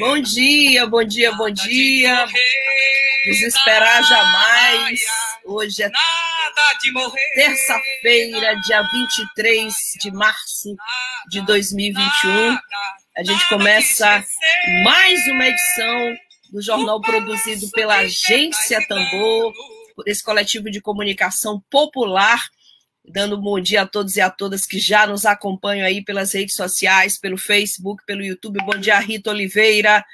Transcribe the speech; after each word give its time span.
Bom 0.00 0.18
dia, 0.18 0.86
bom 0.86 1.04
dia, 1.04 1.30
bom 1.32 1.50
dia. 1.50 2.26
Desesperar 3.26 4.02
jamais. 4.02 4.98
Hoje 5.44 5.82
é 5.82 5.90
terça-feira, 7.34 8.54
dia 8.62 8.82
23 8.82 9.74
de 10.00 10.10
março 10.10 10.74
de 11.28 11.42
2021. 11.42 12.58
A 13.18 13.22
gente 13.22 13.46
começa 13.50 14.24
mais 14.84 15.20
uma 15.28 15.46
edição 15.46 16.16
do 16.50 16.62
jornal 16.62 16.98
produzido 17.02 17.68
pela 17.72 17.96
Agência 17.98 18.80
Tambor, 18.88 19.52
por 19.94 20.08
esse 20.08 20.24
coletivo 20.24 20.70
de 20.70 20.80
comunicação 20.80 21.62
popular 21.70 22.48
dando 23.10 23.36
um 23.36 23.40
bom 23.40 23.60
dia 23.60 23.82
a 23.82 23.86
todos 23.86 24.16
e 24.16 24.20
a 24.20 24.30
todas 24.30 24.64
que 24.64 24.78
já 24.78 25.06
nos 25.06 25.26
acompanham 25.26 25.84
aí 25.84 26.02
pelas 26.02 26.32
redes 26.32 26.54
sociais, 26.54 27.18
pelo 27.18 27.36
Facebook, 27.36 28.04
pelo 28.06 28.22
YouTube. 28.22 28.64
Bom 28.64 28.78
dia, 28.78 28.98
Rita 28.98 29.30
Oliveira. 29.30 30.04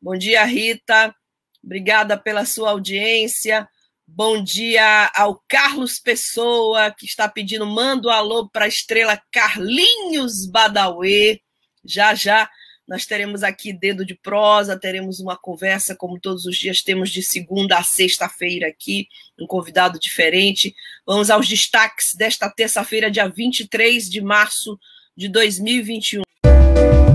Bom 0.00 0.16
dia, 0.16 0.44
Rita. 0.44 1.14
Obrigada 1.62 2.16
pela 2.16 2.44
sua 2.44 2.70
audiência. 2.70 3.68
Bom 4.06 4.42
dia 4.42 5.10
ao 5.14 5.42
Carlos 5.48 5.98
Pessoa, 5.98 6.90
que 6.90 7.06
está 7.06 7.28
pedindo 7.28 7.66
manda 7.66 8.08
um 8.08 8.10
alô 8.10 8.48
para 8.48 8.66
a 8.66 8.68
estrela 8.68 9.20
Carlinhos 9.32 10.46
Badauê. 10.46 11.40
Já, 11.84 12.14
já 12.14 12.48
nós 12.86 13.06
teremos 13.06 13.42
aqui 13.42 13.72
Dedo 13.72 14.04
de 14.04 14.14
Prosa, 14.14 14.78
teremos 14.78 15.18
uma 15.18 15.36
conversa, 15.36 15.96
como 15.96 16.20
todos 16.20 16.44
os 16.44 16.56
dias 16.56 16.82
temos 16.82 17.08
de 17.08 17.22
segunda 17.22 17.78
a 17.78 17.82
sexta-feira 17.82 18.68
aqui, 18.68 19.08
um 19.40 19.46
convidado 19.46 19.98
diferente. 19.98 20.74
Vamos 21.06 21.30
aos 21.30 21.48
destaques 21.48 22.14
desta 22.14 22.48
terça-feira, 22.50 23.10
dia 23.10 23.26
23 23.26 24.10
de 24.10 24.20
março 24.20 24.78
de 25.16 25.28
2021. 25.28 26.22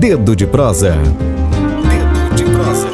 Dedo 0.00 0.34
de 0.34 0.44
Prosa. 0.44 0.96
Dedo 0.96 2.34
de 2.34 2.44
Prosa. 2.50 2.90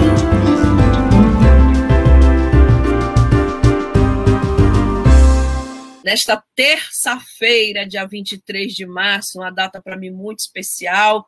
Nesta 6.04 6.44
terça-feira, 6.54 7.86
dia 7.86 8.06
23 8.06 8.74
de 8.74 8.84
março, 8.84 9.38
uma 9.38 9.50
data 9.50 9.80
para 9.80 9.96
mim 9.96 10.10
muito 10.10 10.40
especial 10.40 11.26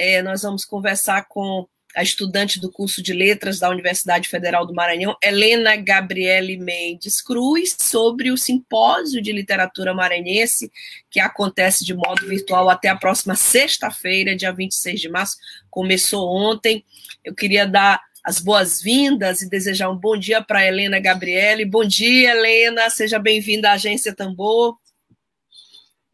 é, 0.00 0.22
nós 0.22 0.40
vamos 0.40 0.64
conversar 0.64 1.26
com 1.28 1.68
a 1.94 2.02
estudante 2.02 2.58
do 2.58 2.72
curso 2.72 3.02
de 3.02 3.12
letras 3.12 3.58
da 3.58 3.68
Universidade 3.68 4.30
Federal 4.30 4.64
do 4.64 4.72
Maranhão, 4.72 5.14
Helena 5.22 5.76
Gabriele 5.76 6.56
Mendes 6.56 7.20
Cruz, 7.20 7.76
sobre 7.78 8.30
o 8.30 8.38
simpósio 8.38 9.20
de 9.20 9.30
literatura 9.30 9.92
maranhense, 9.92 10.72
que 11.10 11.20
acontece 11.20 11.84
de 11.84 11.92
modo 11.92 12.26
virtual 12.26 12.70
até 12.70 12.88
a 12.88 12.96
próxima 12.96 13.34
sexta-feira, 13.34 14.34
dia 14.34 14.52
26 14.52 14.98
de 14.98 15.08
março. 15.10 15.36
Começou 15.68 16.34
ontem. 16.34 16.82
Eu 17.22 17.34
queria 17.34 17.66
dar 17.66 18.00
as 18.24 18.40
boas-vindas 18.40 19.42
e 19.42 19.50
desejar 19.50 19.90
um 19.90 19.96
bom 19.96 20.16
dia 20.16 20.40
para 20.40 20.66
Helena 20.66 20.98
Gabriele. 20.98 21.66
Bom 21.66 21.84
dia, 21.84 22.30
Helena. 22.30 22.88
Seja 22.88 23.18
bem-vinda 23.18 23.68
à 23.68 23.72
Agência 23.72 24.14
Tambor. 24.14 24.78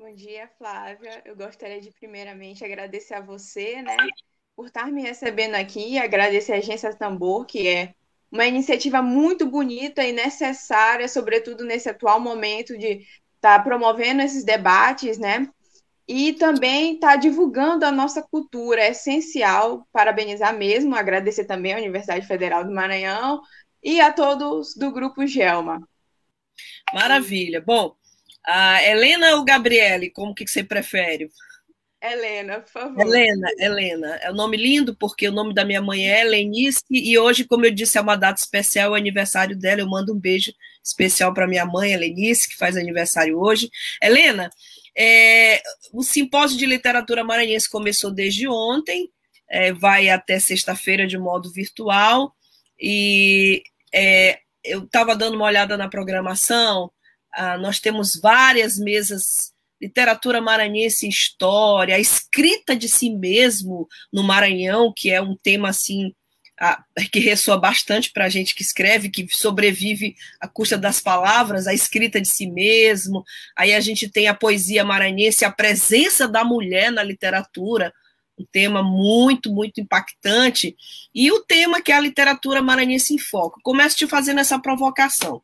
Bom 0.06 0.14
dia, 0.14 0.48
Flávia. 0.56 1.20
Eu 1.24 1.34
gostaria 1.34 1.80
de 1.80 1.90
primeiramente 1.90 2.64
agradecer 2.64 3.14
a 3.14 3.20
você, 3.20 3.82
né, 3.82 3.96
por 4.54 4.66
estar 4.66 4.86
me 4.86 5.02
recebendo 5.02 5.56
aqui, 5.56 5.98
agradecer 5.98 6.52
a 6.52 6.58
Agência 6.58 6.94
Tambor, 6.94 7.44
que 7.44 7.66
é 7.66 7.92
uma 8.30 8.46
iniciativa 8.46 9.02
muito 9.02 9.44
bonita 9.44 10.04
e 10.04 10.12
necessária, 10.12 11.08
sobretudo 11.08 11.64
nesse 11.64 11.88
atual 11.88 12.20
momento 12.20 12.78
de 12.78 13.04
estar 13.34 13.58
tá 13.58 13.60
promovendo 13.60 14.22
esses 14.22 14.44
debates, 14.44 15.18
né? 15.18 15.50
E 16.06 16.34
também 16.34 16.94
estar 16.94 17.14
tá 17.14 17.16
divulgando 17.16 17.84
a 17.84 17.90
nossa 17.90 18.22
cultura, 18.22 18.82
é 18.82 18.90
essencial. 18.90 19.88
Parabenizar 19.92 20.56
mesmo, 20.56 20.94
agradecer 20.94 21.46
também 21.46 21.74
à 21.74 21.78
Universidade 21.78 22.24
Federal 22.28 22.64
do 22.64 22.72
Maranhão 22.72 23.42
e 23.82 24.00
a 24.00 24.12
todos 24.12 24.72
do 24.76 24.92
Grupo 24.92 25.26
Gelma. 25.26 25.80
Maravilha. 26.94 27.60
Bom, 27.60 27.96
a 28.46 28.82
Helena 28.82 29.34
ou 29.36 29.44
Gabriele, 29.44 30.10
como 30.10 30.34
que 30.34 30.46
você 30.46 30.62
prefere? 30.62 31.28
Helena, 32.00 32.60
por 32.60 32.70
favor. 32.70 33.00
Helena, 33.00 33.48
Helena. 33.58 34.16
É 34.16 34.30
um 34.30 34.34
nome 34.34 34.56
lindo, 34.56 34.94
porque 34.96 35.28
o 35.28 35.32
nome 35.32 35.54
da 35.54 35.64
minha 35.64 35.80
mãe 35.80 36.08
é 36.08 36.20
Helenice, 36.20 36.82
e 36.90 37.18
hoje, 37.18 37.44
como 37.44 37.64
eu 37.64 37.70
disse, 37.70 37.98
é 37.98 38.00
uma 38.00 38.16
data 38.16 38.40
especial, 38.40 38.88
é 38.88 38.90
o 38.90 38.94
aniversário 38.94 39.56
dela. 39.56 39.80
Eu 39.80 39.88
mando 39.88 40.14
um 40.14 40.18
beijo 40.18 40.52
especial 40.84 41.34
para 41.34 41.48
minha 41.48 41.64
mãe, 41.64 41.92
Helenice, 41.92 42.48
que 42.48 42.56
faz 42.56 42.76
aniversário 42.76 43.38
hoje. 43.38 43.68
Helena, 44.00 44.50
é, 44.96 45.60
o 45.92 46.02
simpósio 46.02 46.56
de 46.56 46.66
literatura 46.66 47.24
maranhense 47.24 47.68
começou 47.68 48.10
desde 48.10 48.46
ontem, 48.46 49.10
é, 49.48 49.72
vai 49.72 50.08
até 50.08 50.38
sexta-feira 50.38 51.06
de 51.06 51.18
modo 51.18 51.52
virtual, 51.52 52.32
e 52.80 53.62
é, 53.92 54.38
eu 54.62 54.84
estava 54.84 55.16
dando 55.16 55.34
uma 55.34 55.46
olhada 55.46 55.76
na 55.76 55.88
programação, 55.88 56.90
ah, 57.34 57.58
nós 57.58 57.80
temos 57.80 58.18
várias 58.20 58.78
mesas, 58.78 59.52
literatura 59.80 60.40
maranhense 60.40 61.08
história, 61.08 61.96
a 61.96 62.00
escrita 62.00 62.74
de 62.74 62.88
si 62.88 63.10
mesmo 63.10 63.86
no 64.12 64.22
Maranhão, 64.22 64.92
que 64.94 65.10
é 65.10 65.20
um 65.20 65.36
tema 65.36 65.68
assim 65.68 66.14
ah, 66.58 66.82
que 67.12 67.18
ressoa 67.18 67.58
bastante 67.58 68.10
para 68.10 68.24
a 68.24 68.28
gente 68.28 68.54
que 68.54 68.62
escreve, 68.62 69.10
que 69.10 69.26
sobrevive 69.30 70.16
à 70.40 70.48
custa 70.48 70.78
das 70.78 71.00
palavras, 71.00 71.66
a 71.66 71.74
escrita 71.74 72.20
de 72.20 72.28
si 72.28 72.50
mesmo. 72.50 73.22
Aí 73.54 73.74
a 73.74 73.80
gente 73.80 74.08
tem 74.08 74.28
a 74.28 74.34
poesia 74.34 74.84
maranhense, 74.84 75.44
a 75.44 75.52
presença 75.52 76.26
da 76.26 76.44
mulher 76.44 76.90
na 76.90 77.02
literatura, 77.02 77.92
um 78.38 78.44
tema 78.50 78.82
muito, 78.82 79.52
muito 79.52 79.80
impactante, 79.80 80.76
e 81.14 81.30
o 81.30 81.40
tema 81.40 81.80
que 81.80 81.92
é 81.92 81.96
a 81.96 82.00
literatura 82.00 82.62
maranhense 82.62 83.14
em 83.14 83.18
foco. 83.18 83.60
Começo 83.62 83.96
te 83.96 84.06
fazendo 84.06 84.40
essa 84.40 84.58
provocação. 84.58 85.42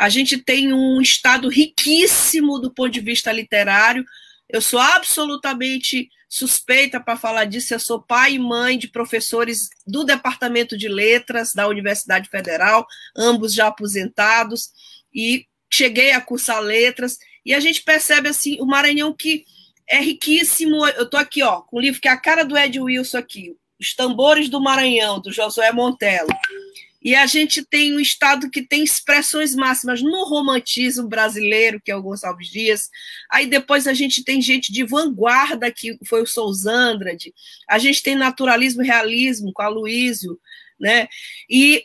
A 0.00 0.08
gente 0.08 0.38
tem 0.38 0.72
um 0.72 0.98
estado 0.98 1.46
riquíssimo 1.50 2.58
do 2.58 2.72
ponto 2.72 2.88
de 2.88 3.00
vista 3.00 3.30
literário. 3.30 4.02
Eu 4.48 4.62
sou 4.62 4.80
absolutamente 4.80 6.08
suspeita 6.26 6.98
para 6.98 7.18
falar 7.18 7.44
disso. 7.44 7.74
Eu 7.74 7.78
sou 7.78 8.00
pai 8.00 8.32
e 8.32 8.38
mãe 8.38 8.78
de 8.78 8.88
professores 8.88 9.68
do 9.86 10.02
Departamento 10.02 10.74
de 10.74 10.88
Letras 10.88 11.52
da 11.52 11.68
Universidade 11.68 12.30
Federal, 12.30 12.86
ambos 13.14 13.52
já 13.52 13.66
aposentados, 13.66 14.70
e 15.14 15.44
cheguei 15.70 16.12
a 16.12 16.20
cursar 16.22 16.62
letras. 16.62 17.18
E 17.44 17.52
a 17.52 17.60
gente 17.60 17.82
percebe 17.82 18.26
assim 18.26 18.58
o 18.58 18.64
Maranhão 18.64 19.12
que 19.12 19.44
é 19.86 20.00
riquíssimo. 20.00 20.86
Eu 20.88 21.04
estou 21.04 21.20
aqui, 21.20 21.42
ó, 21.42 21.60
com 21.60 21.76
um 21.76 21.80
livro 21.80 22.00
que 22.00 22.08
é 22.08 22.12
a 22.12 22.16
cara 22.16 22.42
do 22.42 22.56
Ed 22.56 22.80
Wilson 22.80 23.18
aqui, 23.18 23.54
Os 23.78 23.94
Tambores 23.94 24.48
do 24.48 24.62
Maranhão, 24.62 25.20
do 25.20 25.30
Josué 25.30 25.70
Montello. 25.72 26.30
E 27.02 27.14
a 27.14 27.26
gente 27.26 27.64
tem 27.64 27.94
um 27.94 28.00
Estado 28.00 28.50
que 28.50 28.62
tem 28.62 28.84
expressões 28.84 29.54
máximas 29.54 30.02
no 30.02 30.24
romantismo 30.24 31.08
brasileiro, 31.08 31.80
que 31.82 31.90
é 31.90 31.96
o 31.96 32.02
Gonçalves 32.02 32.48
Dias. 32.48 32.88
Aí 33.30 33.46
depois 33.46 33.86
a 33.86 33.94
gente 33.94 34.22
tem 34.22 34.40
gente 34.42 34.72
de 34.72 34.84
vanguarda, 34.84 35.72
que 35.72 35.98
foi 36.06 36.22
o 36.22 36.26
Sousandrade. 36.26 37.32
A 37.68 37.78
gente 37.78 38.02
tem 38.02 38.14
naturalismo 38.14 38.82
e 38.82 38.86
realismo 38.86 39.52
com 39.52 39.62
a 39.62 39.68
Luísio. 39.68 40.38
Né? 40.78 41.08
E 41.48 41.84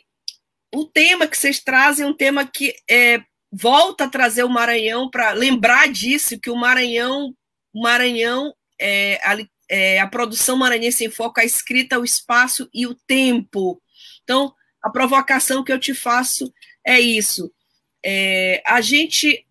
o 0.74 0.84
tema 0.84 1.26
que 1.26 1.36
vocês 1.36 1.60
trazem 1.60 2.04
é 2.04 2.08
um 2.08 2.16
tema 2.16 2.46
que 2.46 2.74
é, 2.88 3.22
volta 3.50 4.04
a 4.04 4.10
trazer 4.10 4.44
o 4.44 4.50
Maranhão 4.50 5.10
para 5.10 5.32
lembrar 5.32 5.88
disso, 5.90 6.38
que 6.38 6.50
o 6.50 6.56
Maranhão, 6.56 7.34
o 7.72 7.82
Maranhão 7.82 8.52
é, 8.78 9.18
a, 9.24 9.36
é, 9.68 10.00
a 10.00 10.06
produção 10.06 10.56
maranhense 10.56 11.04
em 11.04 11.10
foco, 11.10 11.40
a 11.40 11.44
escrita, 11.44 11.98
o 11.98 12.04
espaço 12.04 12.68
e 12.72 12.86
o 12.86 12.94
tempo. 12.94 13.80
Então, 14.22 14.54
a 14.86 14.90
provocação 14.90 15.64
que 15.64 15.72
eu 15.72 15.80
te 15.80 15.92
faço 15.92 16.52
é 16.86 17.00
isso. 17.00 17.52
É, 18.04 18.62
a 18.64 18.80
gente 18.80 19.44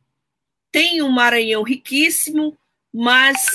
tem 0.72 1.02
um 1.02 1.10
Maranhão 1.10 1.62
riquíssimo, 1.62 2.58
mas 2.94 3.46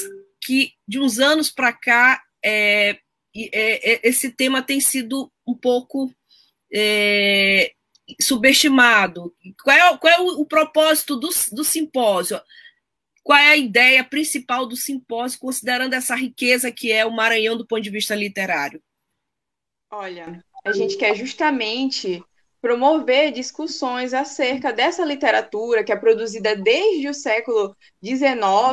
que 0.43 0.75
de 0.87 1.01
uns 1.01 1.19
anos 1.19 1.51
para 1.51 1.73
cá 1.73 2.23
é, 2.45 2.99
é, 3.35 3.93
é, 3.93 4.01
esse 4.03 4.31
tema 4.31 4.63
tem 4.63 4.79
sido 4.79 5.33
um 5.47 5.55
pouco 5.55 6.15
é, 6.71 7.73
subestimado. 8.21 9.35
Qual 9.63 9.75
é, 9.75 9.97
qual 9.97 10.13
é 10.13 10.21
o, 10.21 10.43
o, 10.43 10.47
propósito 10.47 11.17
do, 11.17 11.31
do 11.53 11.65
simpósio? 11.65 12.39
Qual 13.23 13.39
é 13.39 13.53
a 13.53 13.57
ideia 13.57 14.05
principal 14.05 14.67
do 14.67 14.77
simpósio, 14.77 15.41
considerando 15.41 15.95
essa 15.95 16.15
riqueza 16.15 16.71
que 16.71 16.93
é 16.93 17.07
o 17.07 17.11
Maranhão 17.11 17.57
do 17.57 17.67
ponto 17.67 17.81
de 17.81 17.91
vista 17.91 18.15
literário? 18.15 18.83
Olha, 19.91 20.45
a 20.65 20.73
gente 20.73 20.97
quer 20.97 21.15
justamente 21.15 22.23
promover 22.61 23.33
discussões 23.33 24.13
acerca 24.13 24.73
dessa 24.73 25.03
literatura 25.05 25.83
que 25.83 25.93
é 25.93 25.97
produzida 25.97 26.55
desde 26.55 27.09
o 27.09 27.15
século 27.15 27.75
XIX 28.05 28.29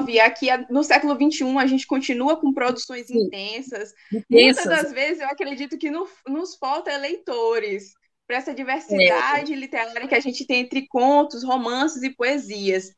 e 0.09 0.19
aqui 0.19 0.47
no 0.69 0.83
século 0.83 1.15
XXI 1.15 1.57
a 1.57 1.65
gente 1.65 1.87
continua 1.87 2.35
com 2.35 2.53
produções 2.53 3.07
Sim. 3.07 3.19
intensas. 3.19 3.93
Muitas 4.29 4.65
das 4.65 4.91
vezes 4.91 5.21
eu 5.21 5.27
acredito 5.27 5.77
que 5.77 5.89
no, 5.89 6.07
nos 6.27 6.57
falta 6.57 6.95
leitores 6.97 7.93
para 8.27 8.37
essa 8.37 8.53
diversidade 8.53 9.53
é. 9.53 9.55
literária 9.55 10.07
que 10.07 10.15
a 10.15 10.19
gente 10.19 10.45
tem 10.45 10.61
entre 10.61 10.85
contos, 10.87 11.45
romances 11.45 12.03
e 12.03 12.13
poesias. 12.13 12.91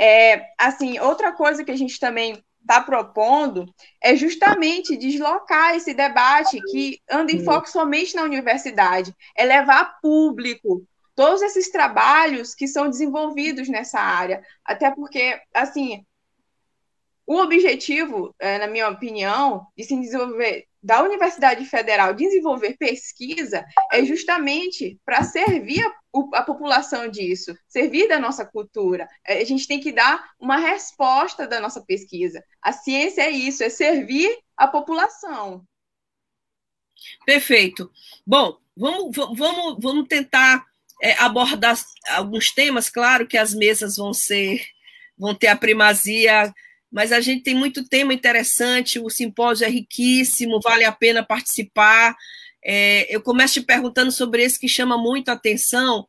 É, 0.00 0.46
assim, 0.56 1.00
outra 1.00 1.32
coisa 1.32 1.64
que 1.64 1.72
a 1.72 1.76
gente 1.76 1.98
também 1.98 2.40
está 2.60 2.80
propondo 2.80 3.66
é 4.02 4.14
justamente 4.14 4.96
deslocar 4.96 5.74
esse 5.74 5.94
debate 5.94 6.60
que 6.70 7.00
anda 7.10 7.32
em 7.32 7.44
foco 7.44 7.68
somente 7.68 8.14
na 8.14 8.22
universidade, 8.22 9.14
é 9.34 9.44
levar 9.44 9.98
público 10.00 10.86
todos 11.14 11.42
esses 11.42 11.70
trabalhos 11.70 12.54
que 12.54 12.68
são 12.68 12.88
desenvolvidos 12.88 13.68
nessa 13.68 13.98
área, 13.98 14.40
até 14.64 14.90
porque, 14.90 15.40
assim, 15.52 16.04
o 17.28 17.42
objetivo, 17.42 18.34
é, 18.38 18.56
na 18.56 18.66
minha 18.66 18.88
opinião, 18.88 19.66
de 19.76 19.84
se 19.84 19.94
desenvolver 20.00 20.66
da 20.82 21.02
Universidade 21.02 21.62
Federal 21.66 22.14
desenvolver 22.14 22.78
pesquisa 22.78 23.66
é 23.92 24.02
justamente 24.02 24.98
para 25.04 25.22
servir 25.22 25.84
a, 25.84 26.38
a, 26.38 26.42
população 26.42 27.06
disso, 27.06 27.54
servir 27.68 28.08
da 28.08 28.18
nossa 28.18 28.46
cultura. 28.46 29.06
É, 29.26 29.42
a 29.42 29.44
gente 29.44 29.68
tem 29.68 29.78
que 29.78 29.92
dar 29.92 30.30
uma 30.40 30.56
resposta 30.56 31.46
da 31.46 31.60
nossa 31.60 31.84
pesquisa. 31.84 32.42
A 32.62 32.72
ciência 32.72 33.20
é 33.20 33.30
isso, 33.30 33.62
é 33.62 33.68
servir 33.68 34.34
a 34.56 34.66
população. 34.66 35.62
Perfeito. 37.26 37.90
Bom, 38.26 38.56
vamos, 38.74 39.14
vamos, 39.14 39.76
vamos 39.78 40.08
tentar 40.08 40.64
é, 41.02 41.12
abordar 41.20 41.78
alguns 42.08 42.52
temas. 42.52 42.88
Claro 42.88 43.26
que 43.26 43.36
as 43.36 43.52
mesas 43.52 43.96
vão 43.96 44.14
ser, 44.14 44.64
vão 45.18 45.34
ter 45.34 45.48
a 45.48 45.56
primazia 45.56 46.54
mas 46.90 47.12
a 47.12 47.20
gente 47.20 47.42
tem 47.42 47.54
muito 47.54 47.86
tema 47.86 48.14
interessante, 48.14 48.98
o 48.98 49.10
simpósio 49.10 49.66
é 49.66 49.68
riquíssimo, 49.68 50.60
vale 50.60 50.84
a 50.84 50.92
pena 50.92 51.24
participar. 51.24 52.16
É, 52.64 53.06
eu 53.14 53.20
começo 53.20 53.54
te 53.54 53.62
perguntando 53.62 54.10
sobre 54.10 54.42
esse 54.42 54.58
que 54.58 54.68
chama 54.68 54.98
muito 54.98 55.28
a 55.28 55.32
atenção, 55.32 56.08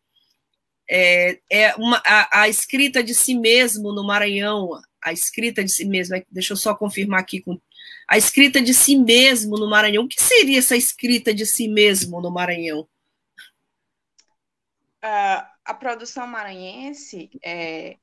é, 0.89 1.39
é 1.51 1.75
uma, 1.75 2.01
a, 2.03 2.41
a, 2.41 2.49
escrita 2.49 3.03
de 3.03 3.13
si 3.13 3.35
mesmo 3.35 3.93
no 3.93 4.03
Maranhão, 4.03 4.69
a 4.99 5.13
escrita 5.13 5.63
de 5.63 5.71
si 5.71 5.85
mesmo, 5.85 6.15
é, 6.15 6.25
deixa 6.31 6.53
eu 6.53 6.57
só 6.57 6.73
confirmar 6.73 7.19
aqui, 7.19 7.41
com, 7.41 7.59
a 8.07 8.17
escrita 8.17 8.59
de 8.59 8.73
si 8.73 8.95
mesmo 8.95 9.55
no 9.55 9.69
Maranhão, 9.69 10.05
o 10.05 10.07
que 10.07 10.19
seria 10.19 10.57
essa 10.57 10.75
escrita 10.75 11.31
de 11.31 11.45
si 11.45 11.67
mesmo 11.67 12.19
no 12.19 12.31
Maranhão? 12.31 12.87
Uh, 15.03 15.45
a 15.63 15.73
produção 15.75 16.25
maranhense 16.25 17.29
é, 17.43 17.97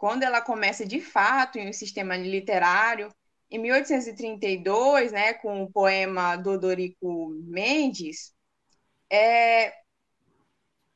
quando 0.00 0.22
ela 0.22 0.40
começa 0.40 0.86
de 0.86 0.98
fato 0.98 1.58
em 1.58 1.68
um 1.68 1.74
sistema 1.74 2.16
literário, 2.16 3.14
em 3.50 3.58
1832, 3.58 5.12
né, 5.12 5.34
com 5.34 5.62
o 5.62 5.70
poema 5.70 6.36
Dodorico 6.36 7.28
Mendes, 7.44 8.32
é, 9.12 9.74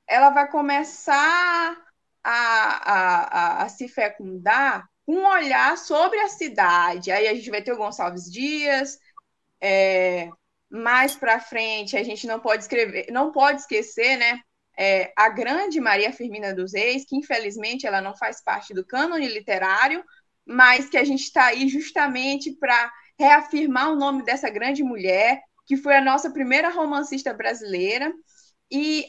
ela 0.06 0.30
vai 0.30 0.50
começar 0.50 1.76
a, 2.22 2.32
a, 2.32 3.60
a, 3.60 3.62
a, 3.64 3.68
se 3.68 3.88
fecundar 3.88 4.88
com 5.04 5.16
um 5.16 5.26
olhar 5.26 5.76
sobre 5.76 6.18
a 6.20 6.28
cidade. 6.28 7.12
Aí 7.12 7.28
a 7.28 7.34
gente 7.34 7.50
vai 7.50 7.60
ter 7.60 7.74
o 7.74 7.76
Gonçalves 7.76 8.32
Dias, 8.32 8.98
é, 9.60 10.30
mais 10.70 11.14
para 11.14 11.38
frente 11.40 11.94
a 11.94 12.02
gente 12.02 12.26
não 12.26 12.40
pode 12.40 12.62
escrever, 12.62 13.08
não 13.12 13.30
pode 13.32 13.60
esquecer, 13.60 14.16
né, 14.16 14.40
é, 14.78 15.12
a 15.16 15.28
grande 15.28 15.80
Maria 15.80 16.12
Firmina 16.12 16.54
dos 16.54 16.74
Reis, 16.74 17.04
que 17.04 17.16
infelizmente 17.16 17.86
ela 17.86 18.00
não 18.00 18.16
faz 18.16 18.42
parte 18.42 18.74
do 18.74 18.84
cânone 18.84 19.28
literário, 19.28 20.04
mas 20.44 20.88
que 20.88 20.96
a 20.96 21.04
gente 21.04 21.22
está 21.22 21.46
aí 21.46 21.68
justamente 21.68 22.52
para 22.52 22.92
reafirmar 23.18 23.92
o 23.92 23.96
nome 23.96 24.24
dessa 24.24 24.50
grande 24.50 24.82
mulher, 24.82 25.40
que 25.66 25.76
foi 25.76 25.96
a 25.96 26.04
nossa 26.04 26.30
primeira 26.30 26.68
romancista 26.68 27.32
brasileira. 27.32 28.12
E 28.70 29.06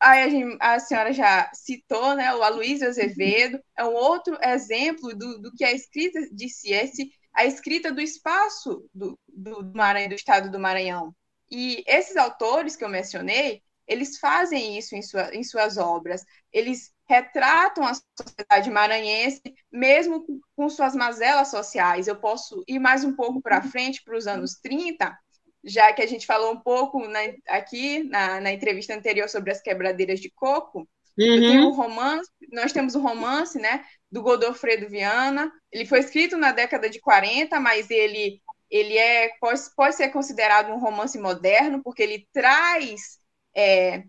a, 0.00 0.28
gente, 0.28 0.56
a 0.60 0.78
senhora 0.78 1.12
já 1.12 1.50
citou, 1.52 2.14
né, 2.14 2.34
o 2.34 2.42
Aloysio 2.42 2.88
Azevedo, 2.88 3.60
é 3.76 3.84
um 3.84 3.94
outro 3.94 4.38
exemplo 4.42 5.14
do, 5.16 5.40
do 5.40 5.52
que 5.52 5.64
a 5.64 5.72
escrita 5.72 6.20
disse, 6.32 6.72
esse, 6.72 7.10
a 7.34 7.44
escrita 7.44 7.92
do 7.92 8.00
espaço 8.00 8.88
do, 8.94 9.18
do, 9.28 9.72
Maranhão, 9.74 10.08
do 10.08 10.14
estado 10.14 10.50
do 10.50 10.58
Maranhão. 10.58 11.14
E 11.50 11.82
esses 11.86 12.16
autores 12.16 12.76
que 12.76 12.84
eu 12.84 12.88
mencionei, 12.88 13.62
eles 13.88 14.18
fazem 14.18 14.78
isso 14.78 14.94
em, 14.94 15.02
sua, 15.02 15.34
em 15.34 15.42
suas 15.42 15.78
obras. 15.78 16.22
Eles 16.52 16.92
retratam 17.08 17.84
a 17.84 17.94
sociedade 17.94 18.70
maranhense, 18.70 19.42
mesmo 19.72 20.24
com, 20.54 20.68
suas 20.68 20.94
mazelas 20.94 21.48
sociais. 21.48 22.06
Eu 22.06 22.16
posso 22.16 22.62
ir 22.68 22.78
mais 22.78 23.02
um 23.02 23.16
pouco 23.16 23.40
para 23.40 23.62
frente, 23.62 24.02
para 24.04 24.16
os 24.16 24.26
anos 24.26 24.56
30, 24.62 25.16
já 25.64 25.92
que 25.92 26.02
a 26.02 26.06
gente 26.06 26.26
falou 26.26 26.52
um 26.52 26.60
pouco 26.60 27.08
na, 27.08 27.20
aqui 27.48 28.04
na, 28.04 28.40
na, 28.40 28.52
entrevista 28.52 28.94
anterior 28.94 29.28
sobre 29.28 29.50
as 29.50 29.62
quebradeiras 29.62 30.20
de 30.20 30.30
coco. 30.30 30.86
Uhum. 31.18 31.68
Um 31.68 31.72
romance, 31.72 32.30
nós 32.52 32.72
temos 32.72 32.94
o 32.94 32.98
um 32.98 33.02
romance 33.02 33.58
né, 33.58 33.84
do 34.12 34.22
Godofredo 34.22 34.88
Viana. 34.88 35.50
Ele 35.72 35.86
foi 35.86 36.00
escrito 36.00 36.36
na 36.36 36.52
década 36.52 36.88
de 36.90 37.00
40, 37.00 37.58
mas 37.58 37.90
ele, 37.90 38.40
ele 38.70 38.96
é, 38.96 39.30
pode, 39.40 39.60
pode 39.74 39.96
ser 39.96 40.10
considerado 40.10 40.70
um 40.70 40.78
romance 40.78 41.18
moderno, 41.18 41.82
porque 41.82 42.02
ele 42.02 42.28
traz 42.32 43.17
é, 43.58 44.04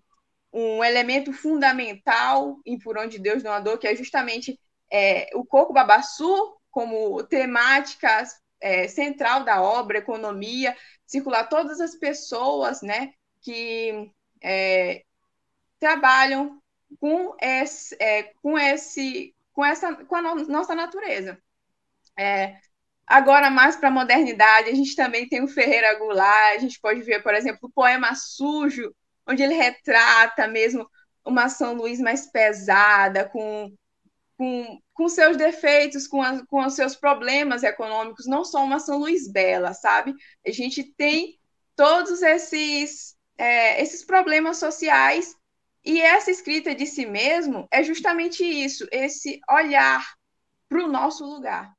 um 0.54 0.84
elemento 0.84 1.34
fundamental 1.34 2.60
em 2.64 2.78
Por 2.78 3.00
Onde 3.00 3.18
Deus 3.18 3.42
Não 3.42 3.52
Andou, 3.52 3.80
que 3.80 3.88
é 3.88 3.96
justamente 3.96 4.60
é, 4.92 5.32
o 5.34 5.44
coco 5.44 5.74
babaçu 5.74 6.56
como 6.70 7.24
temática 7.24 8.24
é, 8.62 8.88
central 8.88 9.44
da 9.44 9.60
obra, 9.60 9.98
economia, 9.98 10.78
circular 11.04 11.46
todas 11.50 11.82
as 11.82 11.96
pessoas 11.96 12.84
né, 12.84 13.12
que 13.42 14.12
é, 14.40 15.04
trabalham 15.80 16.62
com 17.00 17.36
esse, 17.42 17.96
é, 18.00 18.24
com 18.42 18.58
esse 18.58 19.34
com 19.52 19.66
essa 19.66 19.96
com 20.06 20.16
a 20.16 20.22
nossa 20.36 20.76
natureza. 20.76 21.42
É, 22.18 22.56
agora 23.08 23.50
mais 23.50 23.76
para 23.76 23.90
a 23.90 23.92
modernidade, 23.92 24.70
a 24.70 24.76
gente 24.76 24.96
também 24.96 25.28
tem 25.28 25.44
o 25.44 25.48
Ferreira 25.48 25.98
Goulart, 25.98 26.56
a 26.56 26.60
gente 26.60 26.80
pode 26.80 27.02
ver, 27.02 27.24
por 27.24 27.34
exemplo, 27.34 27.60
o 27.64 27.72
poema 27.72 28.14
Sujo, 28.14 28.94
onde 29.30 29.44
ele 29.44 29.54
retrata 29.54 30.48
mesmo 30.48 30.90
uma 31.24 31.48
São 31.50 31.74
Luís 31.76 32.00
mais 32.00 32.26
pesada, 32.32 33.30
com, 33.30 33.72
com, 34.36 34.80
com 34.94 35.08
seus 35.08 35.38
defeitos, 35.38 36.08
com, 36.08 36.22
a, 36.22 36.46
com 36.48 36.66
os 36.66 36.74
seus 36.74 36.96
problemas 36.96 37.62
econômicos, 37.62 38.26
não 38.26 38.44
só 38.44 38.64
uma 38.64 38.80
São 38.80 38.98
Luís 38.98 39.32
bela, 39.32 39.74
sabe? 39.74 40.16
A 40.46 40.52
gente 40.52 40.84
tem 40.84 41.38
todos 41.76 42.24
esses, 42.24 43.16
é, 43.38 43.82
esses 43.82 44.04
problemas 44.04 44.58
sociais 44.58 45.36
e 45.86 46.02
essa 46.02 46.32
escrita 46.32 46.74
de 46.74 46.86
si 46.86 47.06
mesmo 47.06 47.68
é 47.72 47.84
justamente 47.84 48.44
isso, 48.44 48.88
esse 48.92 49.40
olhar 49.50 50.04
para 50.68 50.84
o 50.84 50.92
nosso 50.92 51.24
lugar. 51.24 51.72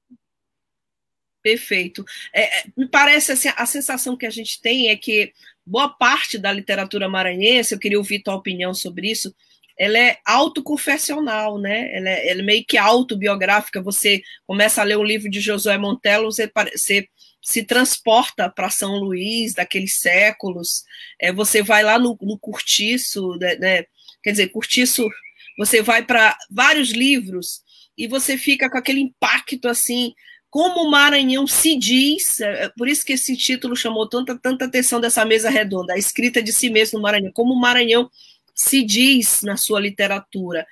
Perfeito. 1.43 2.05
É, 2.33 2.61
é, 2.61 2.65
me 2.77 2.89
parece 2.89 3.33
assim, 3.33 3.51
a 3.57 3.65
sensação 3.65 4.17
que 4.17 4.27
a 4.27 4.31
gente 4.31 4.61
tem 4.61 4.89
é 4.89 4.97
que 4.97 5.33
boa 5.71 5.89
parte 5.89 6.37
da 6.37 6.53
literatura 6.53 7.09
maranhense, 7.09 7.73
eu 7.73 7.79
queria 7.79 7.99
ouvir 7.99 8.23
tua 8.23 8.35
opinião 8.35 8.75
sobre 8.75 9.09
isso, 9.11 9.33
ela 9.79 9.99
é 9.99 10.19
autoconfessional, 10.27 11.59
né? 11.59 11.89
Ela 11.97 12.11
é, 12.11 12.29
ela 12.29 12.41
é 12.41 12.45
meio 12.45 12.65
que 12.67 12.77
autobiográfica. 12.77 13.81
Você 13.81 14.21
começa 14.47 14.83
a 14.83 14.85
ler 14.85 14.97
o 14.97 15.05
livro 15.05 15.31
de 15.31 15.41
Josué 15.41 15.79
Montello, 15.79 16.31
você, 16.31 16.51
você 16.75 17.09
se 17.41 17.63
transporta 17.63 18.51
para 18.51 18.69
São 18.69 18.97
Luís, 18.97 19.55
daqueles 19.55 19.99
séculos. 20.01 20.83
É, 21.19 21.33
você 21.33 21.63
vai 21.63 21.83
lá 21.83 21.99
no, 21.99 22.19
no 22.21 22.39
Curtiço, 22.39 23.37
né, 23.37 23.55
né? 23.57 23.85
quer 24.23 24.33
dizer, 24.33 24.49
Curtiço, 24.49 25.09
você 25.57 25.81
vai 25.81 26.05
para 26.05 26.37
vários 26.51 26.91
livros 26.91 27.63
e 27.97 28.07
você 28.07 28.37
fica 28.37 28.69
com 28.69 28.77
aquele 28.77 29.01
impacto 29.01 29.67
assim 29.69 30.13
como 30.51 30.83
o 30.83 30.91
Maranhão 30.91 31.47
se 31.47 31.79
diz, 31.79 32.41
é, 32.41 32.65
é 32.65 32.69
por 32.71 32.89
isso 32.89 33.05
que 33.07 33.13
esse 33.13 33.37
título 33.37 33.77
chamou 33.77 34.09
tanta, 34.09 34.37
tanta 34.37 34.65
atenção 34.65 35.01
dessa 35.01 35.25
mesa 35.25 35.49
redonda, 35.49 35.95
a 35.95 35.99
escrita 35.99 36.43
de 36.43 36.53
si 36.53 36.69
mesmo 36.69 36.99
no 36.99 37.03
Maranhão, 37.03 37.33
como 37.33 37.55
o 37.55 37.61
Maranhão 37.61 38.11
se 38.53 38.83
diz 38.83 39.43
na 39.43 39.57
sua 39.57 39.81
literatura. 39.81 40.67